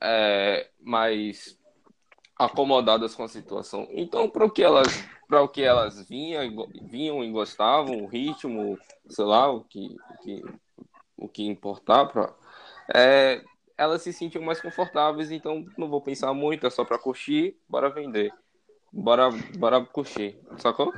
[0.00, 1.58] é, mais
[2.38, 3.86] acomodadas com a situação.
[3.90, 4.88] Então, para o que elas
[5.30, 8.76] para o que elas vinham, vinham e gostavam, o ritmo,
[9.08, 10.44] sei lá, o que, o que,
[11.16, 12.10] o que importar,
[12.92, 13.40] é,
[13.80, 17.88] elas se sentiam mais confortáveis, então não vou pensar muito, é só para curtir, bora
[17.88, 18.30] vender.
[18.92, 20.92] Bora, bora curtir, sacou?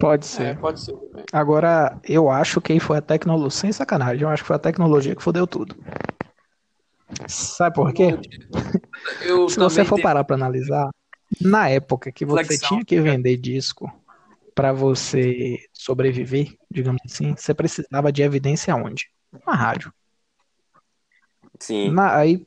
[0.00, 0.42] Pode ser.
[0.42, 0.96] É, pode ser.
[1.30, 5.14] Agora, eu acho que foi a tecnologia, sem sacanagem, eu acho que foi a tecnologia
[5.14, 5.76] que fodeu tudo.
[7.28, 8.08] Sabe por quê?
[9.50, 10.88] Se você for parar para analisar,
[11.42, 12.70] na época que você Flexão.
[12.70, 13.92] tinha que vender disco,
[14.54, 19.10] para você sobreviver, digamos assim, você precisava de evidência onde?
[19.46, 19.92] Na rádio.
[21.62, 21.92] Sim.
[21.92, 22.44] Na, aí,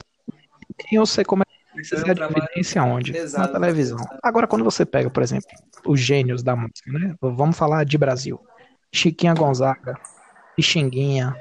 [0.78, 3.14] quem você começa a precisar de evidência onde?
[3.32, 3.98] Na televisão.
[4.22, 5.48] Agora, quando você pega, por exemplo,
[5.86, 7.16] os gênios da música, né?
[7.22, 8.38] Vamos falar de Brasil.
[8.94, 9.98] Chiquinha Gonzaga,
[10.58, 11.34] Pixinguinha.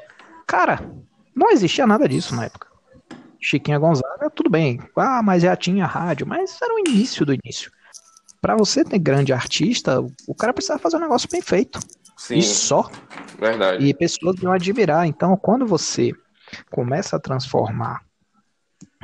[0.47, 0.89] Cara,
[1.35, 2.69] não existia nada disso na época.
[3.41, 4.81] Chiquinha Gonzaga, tudo bem.
[4.95, 7.73] Ah, mas já tinha rádio, mas era o início do início.
[8.41, 11.81] Para você ter grande artista, o cara precisa fazer um negócio bem feito.
[12.17, 12.37] Sim.
[12.37, 12.89] E só.
[13.37, 13.85] Verdade.
[13.85, 15.09] E pessoas vão admirar.
[15.09, 16.13] Então, quando você
[16.71, 18.03] começa a transformar,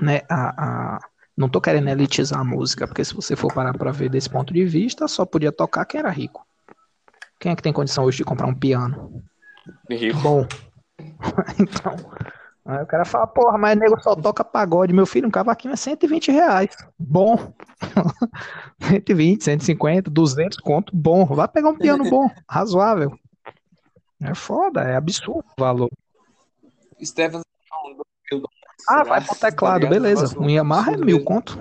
[0.00, 0.98] né, a, a
[1.36, 4.52] não tô querendo elitizar a música, porque se você for parar para ver desse ponto
[4.52, 6.46] de vista, só podia tocar quem era rico.
[7.38, 9.22] Quem é que tem condição hoje de comprar um piano?
[9.88, 10.20] Rico.
[10.20, 10.46] Bom.
[11.58, 11.96] então,
[12.66, 14.92] aí o cara fala, porra, mas nego só toca pagode.
[14.92, 16.76] Meu filho, um cavaquinho é 120 reais.
[16.98, 17.54] Bom.
[18.80, 20.94] 120, 150, 200 conto.
[20.94, 21.24] Bom.
[21.24, 23.18] Vai pegar um piano bom, razoável.
[24.20, 25.90] É foda, é absurdo o valor.
[27.04, 27.40] Stefan
[28.88, 30.38] Ah, vai pro teclado, beleza.
[30.38, 31.58] Um Yamaha é mil conto.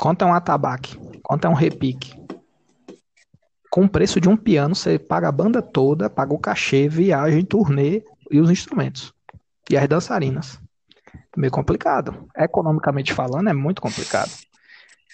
[0.00, 0.98] Quanto é um atabaque?
[1.22, 2.14] Quanto é um repique?
[3.70, 7.44] Com o preço de um piano, você paga a banda toda, paga o cachê, viagem,
[7.44, 9.12] turnê e os instrumentos.
[9.70, 10.60] E as dançarinas.
[11.36, 12.28] Meio complicado.
[12.36, 14.30] Economicamente falando, é muito complicado.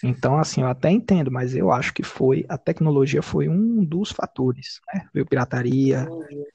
[0.03, 4.11] Então, assim, eu até entendo, mas eu acho que foi a tecnologia foi um dos
[4.11, 5.07] fatores, né?
[5.15, 6.09] Veio pirataria,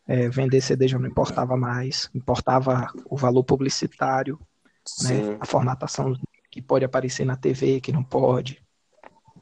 [0.05, 4.37] é, vender CD já não importava mais, importava o valor publicitário,
[5.03, 5.37] né?
[5.39, 6.13] A formatação
[6.51, 8.61] que pode aparecer na TV, que não pode,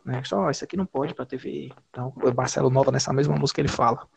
[0.05, 0.21] né?
[0.23, 1.71] Só isso aqui não pode para TV.
[1.89, 4.07] Então, o Marcelo Nova nessa mesma música ele fala: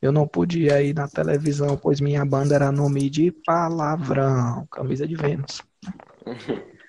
[0.00, 5.14] eu não podia ir na televisão, pois minha banda era nome de palavrão, camisa de
[5.14, 5.60] Vênus.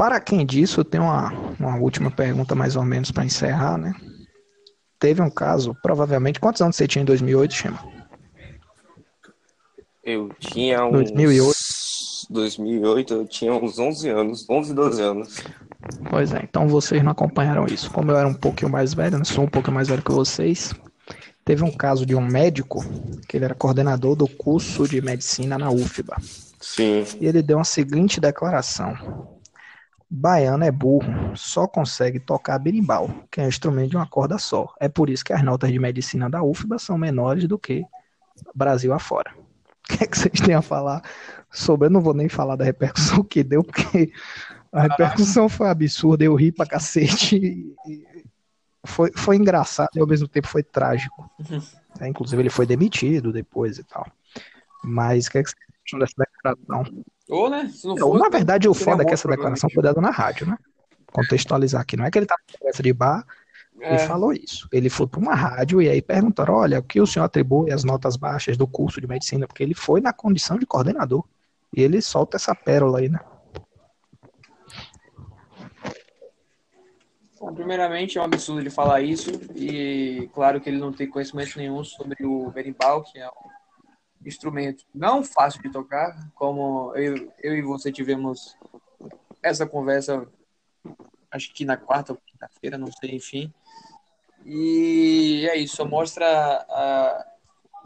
[0.00, 1.30] Para quem disso, eu tenho uma,
[1.60, 3.94] uma última pergunta, mais ou menos, para encerrar, né?
[4.98, 6.40] Teve um caso, provavelmente.
[6.40, 7.84] Quantos anos você tinha em 2008, Chema?
[10.02, 11.10] Eu tinha uns...
[11.10, 11.54] 2008.
[12.30, 15.44] 2008, eu tinha uns 11 anos, 11, 12 anos.
[16.08, 17.90] Pois é, então vocês não acompanharam isso.
[17.90, 19.24] Como eu era um pouquinho mais velho, né?
[19.24, 20.72] Sou um pouquinho mais velho que vocês.
[21.44, 22.82] Teve um caso de um médico,
[23.28, 26.16] que ele era coordenador do curso de medicina na UFBA.
[26.58, 27.04] Sim.
[27.20, 28.96] E ele deu a seguinte declaração:
[30.10, 34.74] Baiano é burro, só consegue tocar berimbau, que é um instrumento de uma corda só.
[34.80, 37.84] É por isso que as notas de medicina da UFBA são menores do que
[38.52, 39.32] Brasil afora.
[39.38, 41.02] O que é que vocês têm a falar
[41.48, 41.86] sobre?
[41.86, 44.12] Eu não vou nem falar da repercussão que deu, porque
[44.72, 47.72] a repercussão foi absurda, eu ri pra cacete.
[48.84, 51.30] Foi, foi engraçado e ao mesmo tempo foi trágico.
[52.00, 54.06] É, inclusive ele foi demitido depois e tal.
[54.82, 57.04] Mas o que é que vocês acham dessa declaração?
[57.30, 57.70] Ou, né?
[57.72, 60.10] Se não Não, for, na verdade, o foda é que essa declaração foi dada na
[60.10, 60.56] rádio, né?
[61.12, 61.96] Contextualizar aqui.
[61.96, 63.24] Não é que ele tá na conversa de bar
[63.76, 64.68] e É, falou isso.
[64.72, 67.84] Ele foi para uma rádio e aí perguntaram: olha, o que o senhor atribui às
[67.84, 69.46] notas baixas do curso de medicina?
[69.46, 71.24] Porque ele foi na condição de coordenador.
[71.74, 73.20] E ele solta essa pérola aí, né?
[77.40, 79.30] bom, primeiramente, é um absurdo ele falar isso.
[79.54, 83.59] E claro que ele não tem conhecimento nenhum sobre o berimbau, que é um
[84.24, 88.56] instrumento não fácil de tocar, como eu, eu e você tivemos
[89.42, 90.26] essa conversa,
[91.30, 93.52] acho que na quarta ou quinta-feira, não sei, enfim.
[94.44, 97.24] E é isso, só mostra a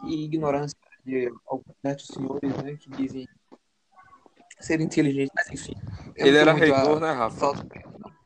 [0.05, 3.27] ignorância de alguns certos senhores né, que dizem
[4.59, 5.73] ser inteligentes, mas enfim.
[6.15, 7.37] Ele era muito a- reitor, né, Rafa?
[7.37, 7.65] falta-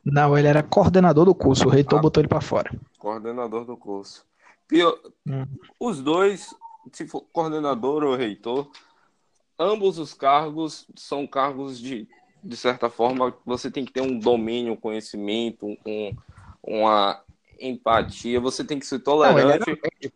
[0.06, 1.68] Não, ele era coordenador do curso.
[1.68, 2.02] O reitor Ah.
[2.02, 2.72] botou ele para fora.
[2.98, 4.26] Coordenador do curso.
[4.68, 4.98] Pior,
[5.28, 5.46] Hum.
[5.80, 6.56] os dois,
[6.92, 8.70] se for coordenador ou reitor,
[9.58, 12.08] ambos os cargos são cargos de,
[12.44, 16.16] de certa forma, você tem que ter um domínio, um conhecimento, um,
[16.64, 17.22] uma
[17.60, 20.14] empatia, você tem que ser Não, ele era tolerante.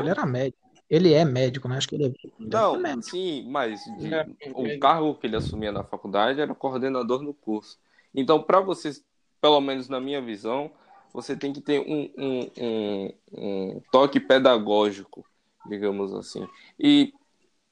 [0.00, 0.58] Ele era médico.
[0.88, 1.76] Ele é médico, né?
[1.76, 2.12] Acho que ele é.
[2.38, 6.54] Não, Ele é sim, mas de- É, o cargo que ele assumia na faculdade era
[6.54, 7.78] coordenador no curso.
[8.14, 9.04] Então, para vocês,
[9.40, 10.70] pelo menos na minha visão,
[11.12, 15.24] você tem que ter um, um, um, um toque pedagógico,
[15.66, 16.46] digamos assim.
[16.78, 17.12] E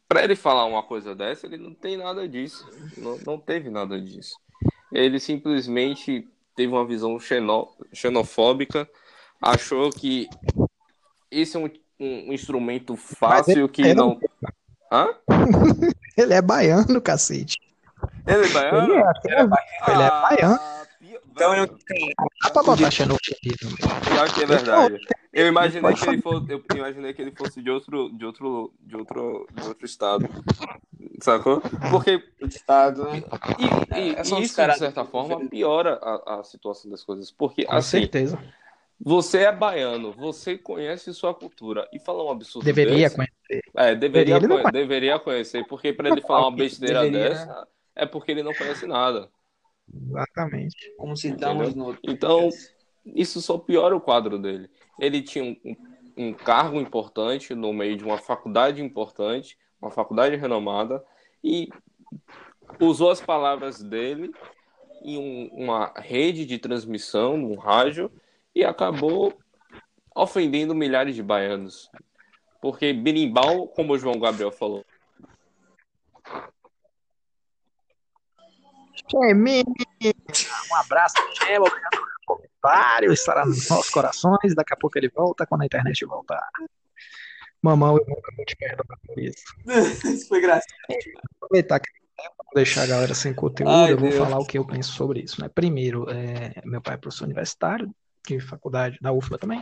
[0.08, 2.68] para ele falar uma coisa dessa, ele não tem nada disso.
[2.96, 4.36] Não, não teve nada disso.
[4.92, 8.88] Ele simplesmente teve uma visão xeno, xenofóbica,
[9.40, 10.28] achou que
[11.30, 14.20] esse é um, um instrumento fácil que é, não.
[14.92, 15.08] Hã?
[16.14, 17.56] Ele é baiano, cacete.
[18.26, 18.92] Ele é baiano?
[18.92, 20.60] Ele é, ele é, ele é Ah, baiano.
[21.32, 23.36] Então eu Dá pra botar xenofobia.
[24.04, 25.00] Pior que é verdade.
[25.32, 28.96] Eu imaginei que ele fosse, eu imaginei que ele fosse de outro, de outro, de
[28.96, 30.28] outro, de outro estado.
[31.20, 31.62] Sacou?
[31.90, 33.22] Porque o Estado, né?
[33.58, 37.30] e, e- É, e os isso, de certa forma, piora a, a situação das coisas.
[37.30, 38.38] Porque, Com assim, certeza.
[39.04, 41.88] Você é baiano, você conhece sua cultura.
[41.92, 43.62] E falar um absurdo Deveria desse, conhecer.
[43.74, 48.06] É, deveria, não conhe- deveria conhecer, porque para ele falar uma besteira Deveria, dessa, é
[48.06, 49.28] porque ele não conhece nada.
[49.92, 50.94] Exatamente.
[50.96, 51.96] Como citamos no.
[52.02, 52.48] Então,
[53.04, 54.70] isso só piora o quadro dele.
[54.98, 55.76] Ele tinha um,
[56.16, 61.04] um- cargo importante no meio de uma faculdade importante, uma faculdade renomada,
[61.42, 61.68] e
[62.80, 64.30] usou as palavras dele
[65.02, 68.10] em um- uma rede de transmissão, num rádio,
[68.54, 69.32] e acabou
[70.14, 71.90] ofendendo milhares de baianos.
[72.60, 74.84] Porque berimbau, como o João Gabriel falou,
[79.12, 79.64] Cheminha,
[80.70, 85.46] um abraço, Chema, obrigado pelo comentário, estará nos nossos corações, daqui a pouco ele volta
[85.46, 86.48] quando a internet voltar.
[87.60, 89.44] Mamão, eu nunca vou te perdoar por isso.
[90.08, 90.66] Isso foi graça.
[91.36, 91.88] Aproveitar que
[92.18, 94.20] vou deixar a galera sem conteúdo, Ai, eu vou Deus.
[94.22, 95.48] falar o que eu penso sobre isso, né?
[95.48, 97.94] Primeiro, é, meu pai é professor universitário,
[98.26, 99.60] de faculdade, da UFBA também,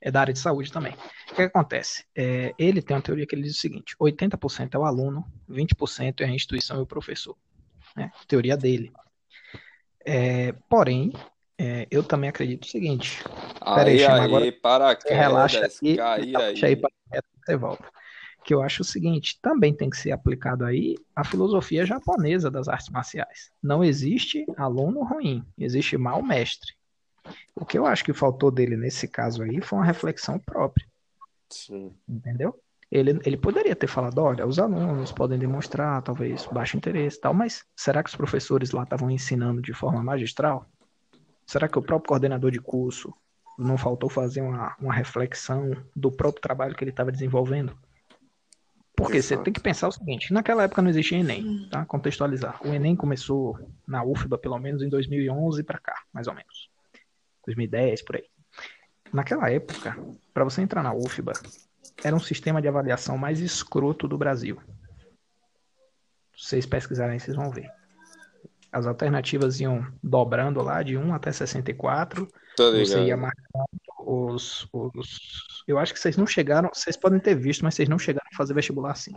[0.00, 0.92] é da área de saúde também.
[0.92, 2.04] O que, que acontece?
[2.16, 6.20] É, ele tem uma teoria que ele diz o seguinte: 80% é o aluno, 20%
[6.20, 7.36] é a instituição e o professor.
[7.96, 8.10] Né?
[8.26, 8.92] Teoria dele.
[10.04, 11.12] É, porém,
[11.58, 13.22] é, eu também acredito o seguinte:
[13.74, 16.76] Peraí, aí, chama aí, agora- paraquedas, relaxa cair relaxa aí aí.
[16.76, 16.90] para
[17.44, 17.84] você volta.
[18.44, 22.66] Que eu acho o seguinte, também tem que ser aplicado aí a filosofia japonesa das
[22.66, 23.52] artes marciais.
[23.62, 26.74] Não existe aluno ruim, existe mau mestre.
[27.54, 30.84] O que eu acho que faltou dele nesse caso aí foi uma reflexão própria,
[31.48, 31.94] Sim.
[32.08, 32.60] entendeu?
[32.92, 37.32] Ele, ele poderia ter falado, olha, os alunos podem demonstrar talvez baixo interesse e tal,
[37.32, 40.70] mas será que os professores lá estavam ensinando de forma magistral?
[41.46, 43.10] Será que o próprio coordenador de curso
[43.58, 47.74] não faltou fazer uma, uma reflexão do próprio trabalho que ele estava desenvolvendo?
[48.94, 51.86] Porque De você tem que pensar o seguinte, naquela época não existia Enem, tá?
[51.86, 52.60] Contextualizar.
[52.62, 56.68] O Enem começou na UFBA pelo menos em 2011 para cá, mais ou menos.
[57.46, 58.24] 2010, por aí.
[59.10, 59.96] Naquela época,
[60.34, 61.32] para você entrar na UFBA,
[62.02, 64.60] era um sistema de avaliação mais escroto do Brasil.
[66.36, 67.70] Se vocês pesquisarem, vocês vão ver.
[68.70, 72.26] As alternativas iam dobrando lá de 1 até 64.
[72.56, 73.68] Tô Você ia marcando
[73.98, 75.64] os, os.
[75.66, 76.70] Eu acho que vocês não chegaram.
[76.72, 79.14] Vocês podem ter visto, mas vocês não chegaram a fazer vestibular assim.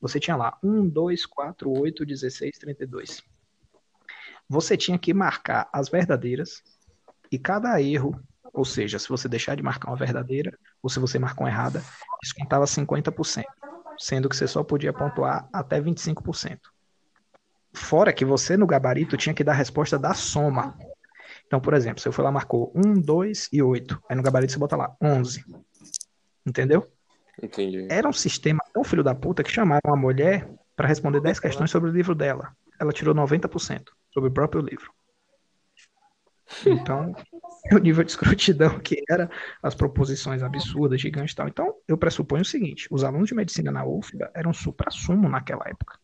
[0.00, 3.22] Você tinha lá 1, 2, 4, 8, 16, 32.
[4.48, 6.62] Você tinha que marcar as verdadeiras
[7.30, 8.18] e cada erro,
[8.52, 11.82] ou seja, se você deixar de marcar uma verdadeira ou se você marcou uma errada,
[12.22, 13.44] descontava 50%,
[13.98, 16.58] sendo que você só podia pontuar até 25%.
[17.72, 20.76] Fora que você no gabarito tinha que dar a resposta da soma.
[21.46, 24.52] Então, por exemplo, se eu for lá marcou 1, 2 e 8, aí no gabarito
[24.52, 25.44] você bota lá 11.
[26.46, 26.90] Entendeu?
[27.42, 27.86] Entendi.
[27.90, 31.70] Era um sistema tão filho da puta que chamaram a mulher para responder 10 questões
[31.70, 32.52] sobre o livro dela.
[32.80, 34.92] Ela tirou 90% sobre o próprio livro.
[36.66, 37.14] Então,
[37.76, 39.30] o nível de escrutidão que era,
[39.62, 41.48] as proposições absurdas, gigantes e tal.
[41.48, 45.98] Então, eu pressuponho o seguinte: os alunos de medicina na UFBA eram supra-sumo naquela época.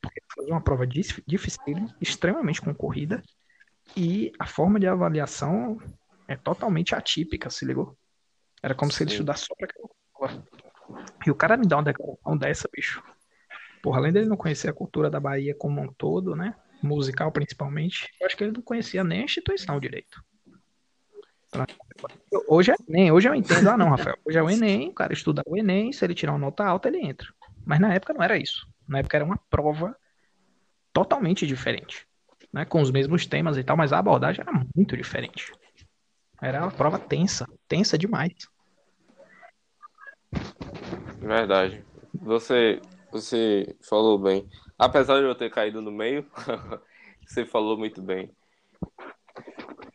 [0.00, 1.60] Porque foi uma prova dif- difícil,
[2.00, 3.22] extremamente concorrida,
[3.96, 5.78] e a forma de avaliação
[6.26, 7.96] é totalmente atípica, se ligou?
[8.62, 9.16] Era como se ele Sim.
[9.16, 10.44] estudasse só pra aquela.
[11.26, 13.02] E o cara me dá uma declaração dessa, bicho.
[13.82, 16.54] Porra, além dele não conhecer a cultura da Bahia como um todo, né?
[16.82, 20.22] Musical principalmente, eu acho que ele não conhecia nem a instituição direito.
[22.46, 25.12] Hoje é Enem, hoje eu entendo, ah não, Rafael, hoje é o Enem, o cara
[25.12, 27.26] estuda o Enem, se ele tirar uma nota alta, ele entra.
[27.64, 28.66] Mas na época não era isso.
[28.86, 29.96] Na época era uma prova
[30.92, 32.06] totalmente diferente,
[32.52, 32.64] né?
[32.64, 35.52] Com os mesmos temas e tal, mas a abordagem era muito diferente.
[36.40, 38.32] Era uma prova tensa, tensa demais.
[41.18, 41.84] Verdade.
[42.14, 42.80] Você,
[43.10, 44.48] você falou bem.
[44.78, 46.26] Apesar de eu ter caído no meio,
[47.26, 48.30] você falou muito bem.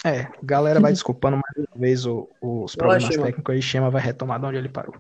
[0.04, 4.40] É, galera vai desculpando mais uma vez o- os problemas técnicos aí, Chema vai retomar
[4.40, 4.96] de onde ele parou.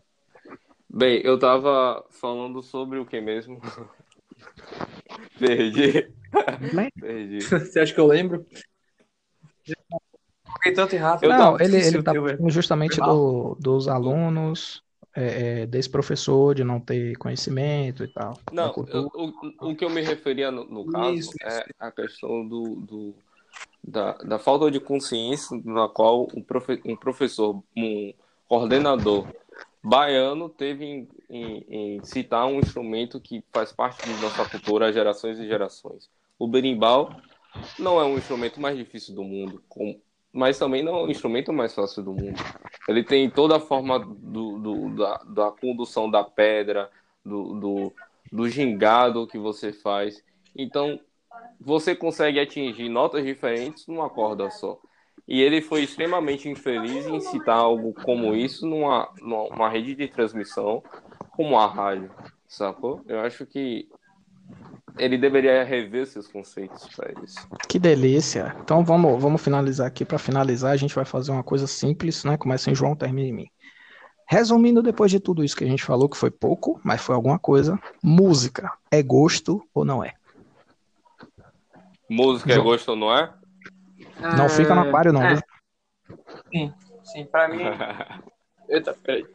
[0.89, 3.59] Bem, eu tava falando sobre o que mesmo?
[5.39, 6.07] Perdi.
[6.73, 6.89] Né?
[6.99, 7.41] Perdi.
[7.41, 8.45] Você acha que eu lembro?
[10.57, 11.27] Fiquei tanto errado.
[11.27, 14.81] Não, ele, ele tá falando justamente do, dos alunos,
[15.15, 18.33] é, é, desse professor de não ter conhecimento e tal.
[18.51, 22.47] Não, eu- o, o que eu me referia no, no caso Isso, é a questão
[22.47, 23.15] do, do-
[23.83, 28.13] da, da falta de consciência na qual um, profe, um professor, um
[28.47, 29.27] coordenador
[29.83, 31.65] baiano teve em, em-
[31.97, 36.09] em citar um instrumento que faz parte de nossa cultura há gerações e gerações.
[36.39, 37.15] O berimbau
[37.77, 39.99] não é um instrumento mais difícil do mundo, com-
[40.31, 42.41] mas também não é o instrumento mais fácil do mundo.
[42.87, 46.89] Ele tem toda a forma do, do- da, da condução da pedra,
[47.23, 47.93] do, do,
[48.31, 50.23] do gingado que você faz.
[50.55, 50.99] Então,
[51.59, 54.79] você consegue atingir notas diferentes numa corda só.
[55.27, 60.83] E ele foi extremamente infeliz em citar algo como isso numa, numa rede de transmissão
[61.31, 62.11] como a rádio,
[62.47, 63.01] sacou?
[63.07, 63.87] Eu acho que
[64.97, 67.47] ele deveria rever seus conceitos para isso.
[67.67, 68.55] Que delícia.
[68.61, 70.05] Então vamos, vamos finalizar aqui.
[70.05, 72.37] Para finalizar, a gente vai fazer uma coisa simples, né?
[72.37, 73.47] Começa em João, termina em mim.
[74.27, 77.39] Resumindo, depois de tudo isso que a gente falou, que foi pouco, mas foi alguma
[77.39, 80.13] coisa, música é gosto ou não é?
[82.13, 83.33] Música é gosto ou não é?
[84.37, 85.23] Não fica no aquário, não.
[85.23, 85.41] É.
[86.51, 87.63] Sim, sim, pra mim.
[88.69, 89.25] Eita, peraí.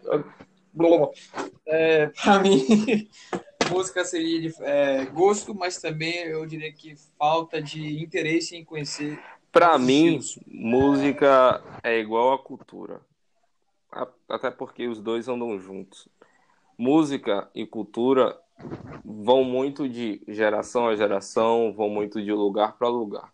[1.66, 2.64] É, pra mim,
[3.68, 9.18] música seria de é, gosto, mas também eu diria que falta de interesse em conhecer.
[9.50, 13.00] Pra mim, música é igual a cultura.
[14.28, 16.08] Até porque os dois andam juntos.
[16.78, 18.38] Música e cultura
[19.04, 23.32] vão muito de geração a geração, vão muito de lugar para lugar.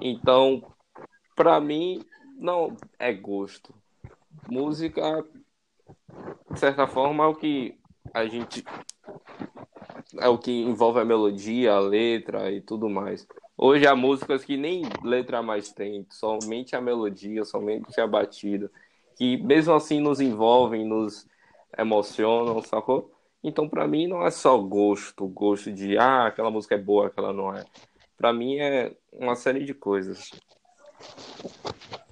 [0.00, 0.62] Então,
[1.34, 2.04] para mim,
[2.38, 3.74] não é gosto.
[4.48, 5.24] Música,
[6.50, 7.78] de certa forma, é o que
[8.12, 8.64] a gente.
[10.18, 13.26] É o que envolve a melodia, a letra e tudo mais.
[13.56, 18.70] Hoje há músicas que nem letra mais tem, somente a melodia, somente a batida,
[19.16, 21.26] que mesmo assim nos envolvem, nos
[21.76, 23.15] emocionam, sacou?
[23.46, 27.32] Então, para mim, não é só gosto, gosto de, ah, aquela música é boa, aquela
[27.32, 27.64] não é.
[28.18, 30.32] Para mim, é uma série de coisas.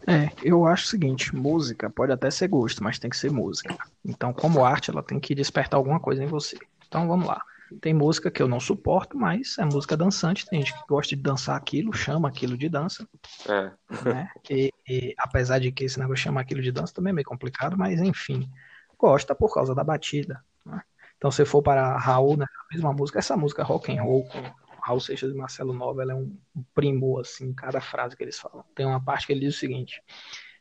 [0.07, 3.77] É, eu acho o seguinte, música pode até ser gosto, mas tem que ser música.
[4.05, 6.57] Então, como arte, ela tem que despertar alguma coisa em você.
[6.87, 7.43] Então, vamos lá.
[7.81, 10.47] Tem música que eu não suporto, mas é música dançante.
[10.47, 13.09] Tem gente que gosta de dançar aquilo, chama aquilo de dança.
[13.49, 13.73] É.
[14.05, 14.29] Né?
[14.49, 17.77] E, e, apesar de que esse negócio chama aquilo de dança também é meio complicado,
[17.77, 18.49] mas enfim,
[18.97, 20.41] gosta por causa da batida.
[20.65, 20.81] Né?
[21.25, 24.43] Então, se for para Raul, né, a mesma música, essa música rock and roll com
[24.83, 26.37] Raul Seixas e Marcelo Nova, ela é um,
[26.75, 28.63] primor, assim, em cada frase que eles falam.
[28.75, 30.03] Tem uma parte que ele diz o seguinte,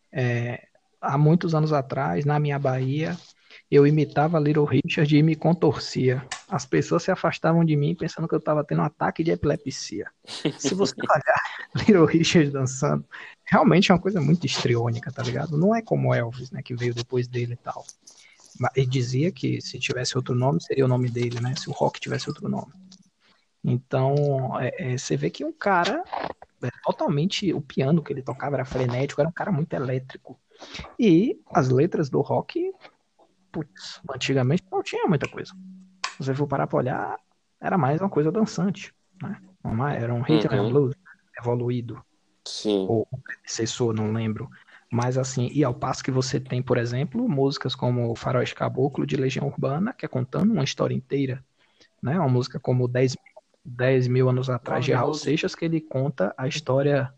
[0.10, 0.66] é,
[1.02, 3.18] há muitos anos atrás, na minha Bahia,
[3.70, 6.26] eu imitava Little Richard e me contorcia.
[6.48, 10.10] As pessoas se afastavam de mim pensando que eu estava tendo um ataque de epilepsia.
[10.58, 13.06] Se você olhar Little Richard dançando,
[13.44, 15.58] realmente é uma coisa muito histriônica, tá ligado?
[15.58, 17.84] Não é como Elvis, né, que veio depois dele e tal.
[18.76, 21.56] Ele dizia que se tivesse outro nome, seria o nome dele, né?
[21.56, 22.72] Se o rock tivesse outro nome.
[23.64, 24.16] Então,
[24.60, 26.04] é, é, você vê que um cara
[26.62, 30.40] é, totalmente o piano que ele tocava era frenético, era um cara muito elétrico.
[31.00, 32.72] E as letras do rock,
[33.52, 35.54] putz, antigamente não tinha muita coisa.
[36.12, 37.18] Se você for parar pra olhar,
[37.60, 39.40] era mais uma coisa dançante, né?
[39.98, 40.70] Era um hit uhum.
[40.70, 40.96] blues
[41.40, 42.04] evoluído.
[42.46, 42.86] Sim.
[42.90, 44.50] Ou predecessor, não lembro.
[44.94, 49.16] Mas assim, e ao passo que você tem, por exemplo, músicas como Faroeste Caboclo de
[49.16, 51.44] Legião Urbana, que é contando uma história inteira,
[52.00, 52.20] né?
[52.20, 53.18] Uma música como 10
[53.66, 57.12] 10 mil anos atrás de Raul Seixas, que ele conta a história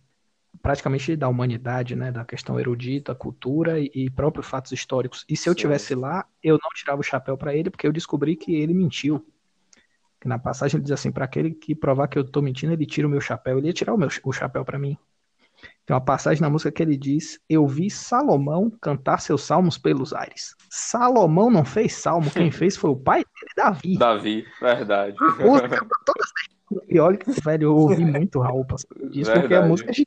[0.62, 5.26] praticamente da humanidade, né, da questão erudita, cultura e, e próprios fatos históricos.
[5.28, 5.60] E se eu Sim.
[5.60, 9.28] tivesse lá, eu não tirava o chapéu para ele, porque eu descobri que ele mentiu.
[10.22, 12.86] Que na passagem ele diz assim, para aquele que provar que eu tô mentindo, ele
[12.86, 13.58] tira o meu chapéu.
[13.58, 14.98] Ele ia tirar o meu o chapéu para mim.
[15.86, 20.14] Tem uma passagem na música que ele diz: Eu vi Salomão cantar seus salmos pelos
[20.14, 20.56] ares.
[20.68, 23.98] Salomão não fez salmo, quem fez foi o pai dele, Davi.
[23.98, 25.16] Davi, verdade.
[26.90, 28.66] E olha que, velho, eu ouvi muito Raul
[29.12, 30.04] disso, porque a música é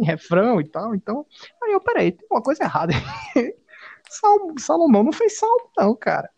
[0.00, 0.92] em refrão e tal.
[0.94, 1.24] Então,
[1.62, 2.92] aí eu, peraí, tem uma coisa errada.
[4.58, 6.28] Salomão não fez salmo, não, cara.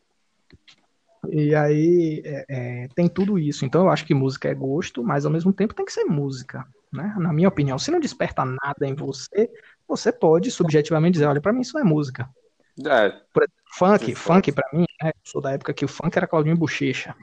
[1.31, 3.65] E aí é, é, tem tudo isso.
[3.65, 6.67] Então eu acho que música é gosto, mas ao mesmo tempo tem que ser música
[6.93, 7.15] né?
[7.19, 9.51] Na minha opinião, se não desperta nada em você,
[9.87, 12.29] você pode subjetivamente dizer, olha, para mim isso não é música.
[12.87, 13.11] É.
[13.33, 15.11] Por exemplo, funk, funk para mim, né?
[15.11, 17.15] Eu sou da época que o funk era Claudinho Bochecha.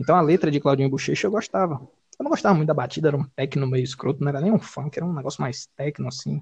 [0.00, 1.74] Então a letra de Claudinho Bochecha eu gostava.
[2.18, 4.58] Eu não gostava muito da batida, era um techno meio escroto, não era nem um
[4.58, 6.40] funk, era um negócio mais techno assim.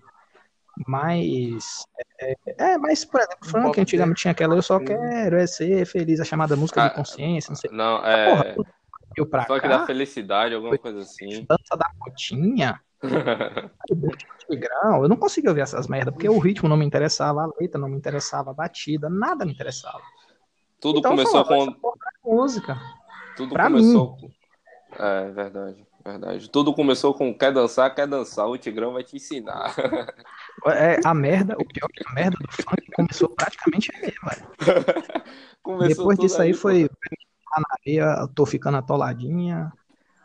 [0.86, 1.84] Mas.
[2.18, 6.20] É, é mas, por exemplo, funk antigamente tinha aquela Eu Só Quero É Ser Feliz,
[6.20, 7.70] a chamada música ah, de consciência, não sei.
[7.70, 8.54] Não, é.
[8.54, 8.74] Porra,
[9.14, 9.68] veio pra Só cá.
[9.68, 11.46] da felicidade, alguma coisa assim.
[11.48, 12.80] Dança da cotinha.
[14.56, 15.02] grau.
[15.02, 17.88] Eu não conseguia ouvir essas merdas, porque o ritmo não me interessava, a letra não
[17.88, 20.00] me interessava, a batida, nada me interessava.
[20.80, 22.36] Tudo então, começou falava, com.
[22.36, 22.80] Música.
[23.36, 24.28] Tudo pra começou mim.
[24.28, 25.02] com.
[25.02, 26.50] É, verdade, verdade.
[26.50, 29.74] Tudo começou com quer dançar, quer dançar, o Tigrão vai te ensinar.
[30.66, 35.88] É, a merda, o pior é que a merda do funk começou praticamente aí, velho.
[35.88, 36.94] Depois disso aí foi Tá
[37.60, 39.72] na areia, eu tô ficando atoladinha.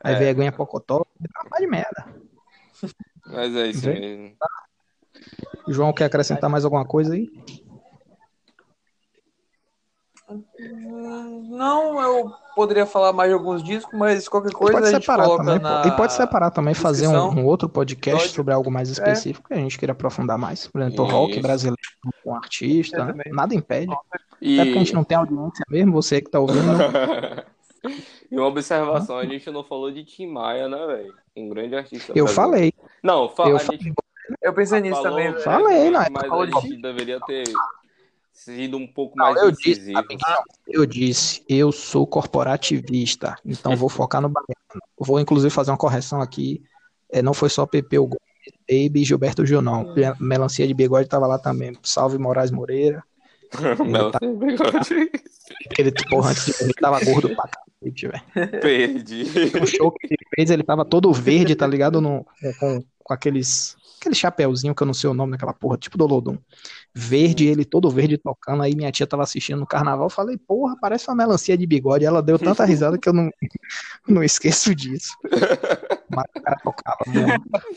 [0.04, 0.20] Aí é.
[0.20, 1.06] vergonha pocotó.
[1.56, 2.06] É de merda.
[3.26, 4.36] Mas é isso mesmo.
[5.68, 7.30] João, quer acrescentar mais alguma coisa aí?
[11.50, 15.24] Não, eu poderia falar mais de alguns discos, mas qualquer coisa pode a gente separar
[15.26, 15.88] coloca também, na...
[15.88, 18.34] E pode separar também, fazer um, um outro podcast Pode.
[18.36, 18.92] sobre algo mais É.
[18.92, 20.68] específico que a gente queira aprofundar mais.
[20.68, 21.16] Por exemplo, Isso.
[21.16, 21.78] rock brasileiro
[22.24, 23.24] com um artista, né?
[23.32, 23.94] nada impede.
[24.42, 24.56] E...
[24.60, 26.60] Até porque a gente não tem audiência mesmo, você que tá ouvindo.
[28.32, 31.14] e uma observação, a gente não falou de Tim Maia, né, velho?
[31.36, 32.12] Um grande artista.
[32.16, 32.34] Eu brasileiro.
[32.36, 32.74] falei,
[33.04, 33.80] Não, fa- eu a falei.
[33.80, 33.94] gente
[34.42, 35.40] Eu pensei nisso falou, também.
[35.42, 36.06] Falei, né?
[36.12, 37.44] mas Falou a de- gente deveria ter
[38.56, 39.92] sido um pouco Não, mais eu disse,
[40.68, 44.82] eu disse, eu sou corporativista, então vou focar no baiano.
[44.98, 46.62] Vou inclusive fazer uma correção aqui.
[47.12, 48.20] É, não foi só Pepeu Gomes,
[48.70, 49.94] Baby e Gilberto Gil, não.
[50.20, 51.78] Melancia de bigode tava lá também.
[51.84, 53.04] Salve Moraes Moreira.
[54.12, 55.10] Tá- sem bigode.
[55.72, 58.62] Aquele porra antes de morrer tava gordo pra cacete, velho.
[58.62, 59.24] Perdi.
[59.58, 62.02] No show que ele fez, ele tava todo verde, tá ligado?
[62.02, 62.26] No,
[62.60, 63.78] com, com aqueles.
[64.00, 66.38] Aquele chapéuzinho que eu não sei o nome daquela porra, tipo do Lodum.
[66.94, 68.64] Verde, ele todo verde tocando.
[68.64, 70.10] Aí minha tia tava assistindo no carnaval.
[70.10, 72.06] Falei, porra, parece uma melancia de bigode.
[72.06, 73.30] Ela deu tanta risada que eu não,
[74.08, 75.16] não esqueço disso.
[76.10, 76.98] Mas o cara tocava.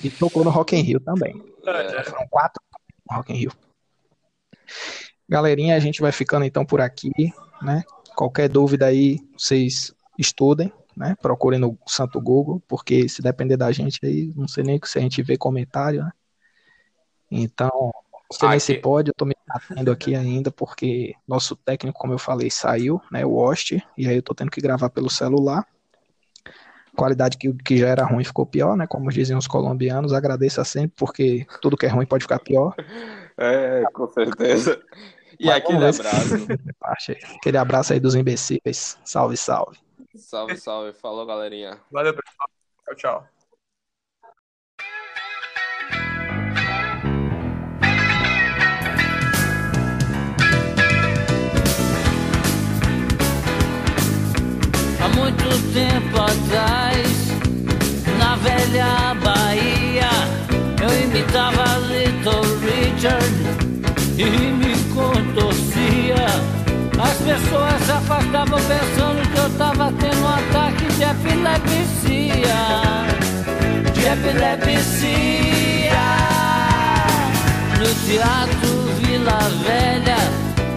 [0.03, 1.43] E tocou no Rock in Rio também.
[1.67, 2.05] É.
[2.05, 2.63] Foram quatro
[3.11, 3.53] no Rock in Rio.
[5.29, 7.11] Galerinha, a gente vai ficando então por aqui,
[7.63, 7.85] né?
[8.17, 11.15] Qualquer dúvida aí, vocês estudem, né?
[11.23, 15.01] Procurem no Santo Google, porque se depender da gente aí, não sei nem se a
[15.01, 16.11] gente vê comentário, né?
[17.31, 17.93] Então,
[18.31, 22.13] não sei nem se pode, eu tô me atendo aqui ainda, porque nosso técnico, como
[22.13, 23.27] eu falei, saiu, né?
[23.27, 25.67] O Host, e aí eu tô tendo que gravar pelo celular.
[26.97, 28.87] Qualidade que, que já era ruim ficou pior, né?
[28.87, 32.75] Como diziam os colombianos, agradeça sempre, porque tudo que é ruim pode ficar pior.
[33.43, 34.83] É, com certeza.
[35.39, 37.17] E Mas aquele abraço.
[37.39, 38.99] Aquele abraço aí dos imbecíveis.
[39.03, 39.79] Salve, salve.
[40.15, 40.93] Salve, salve.
[40.93, 41.79] Falou, galerinha.
[41.91, 42.51] Valeu, pessoal.
[42.85, 43.40] Tchau, tchau.
[55.31, 57.07] Muito tempo atrás,
[58.19, 60.11] na velha Bahia,
[60.83, 63.35] eu imitava Little Richard
[64.19, 66.27] e me contorcia.
[67.01, 72.61] As pessoas se afastavam pensando que eu tava tendo um ataque de epilepsia.
[73.95, 75.11] De epilepsia.
[77.79, 78.71] No teatro
[79.01, 80.19] Vila Velha,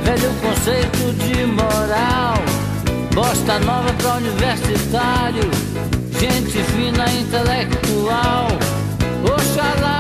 [0.04, 2.53] velho conceito de moral.
[3.14, 5.44] Bosta nova pra universitário,
[6.20, 8.48] gente fina, intelectual.
[9.24, 9.93] Oxalá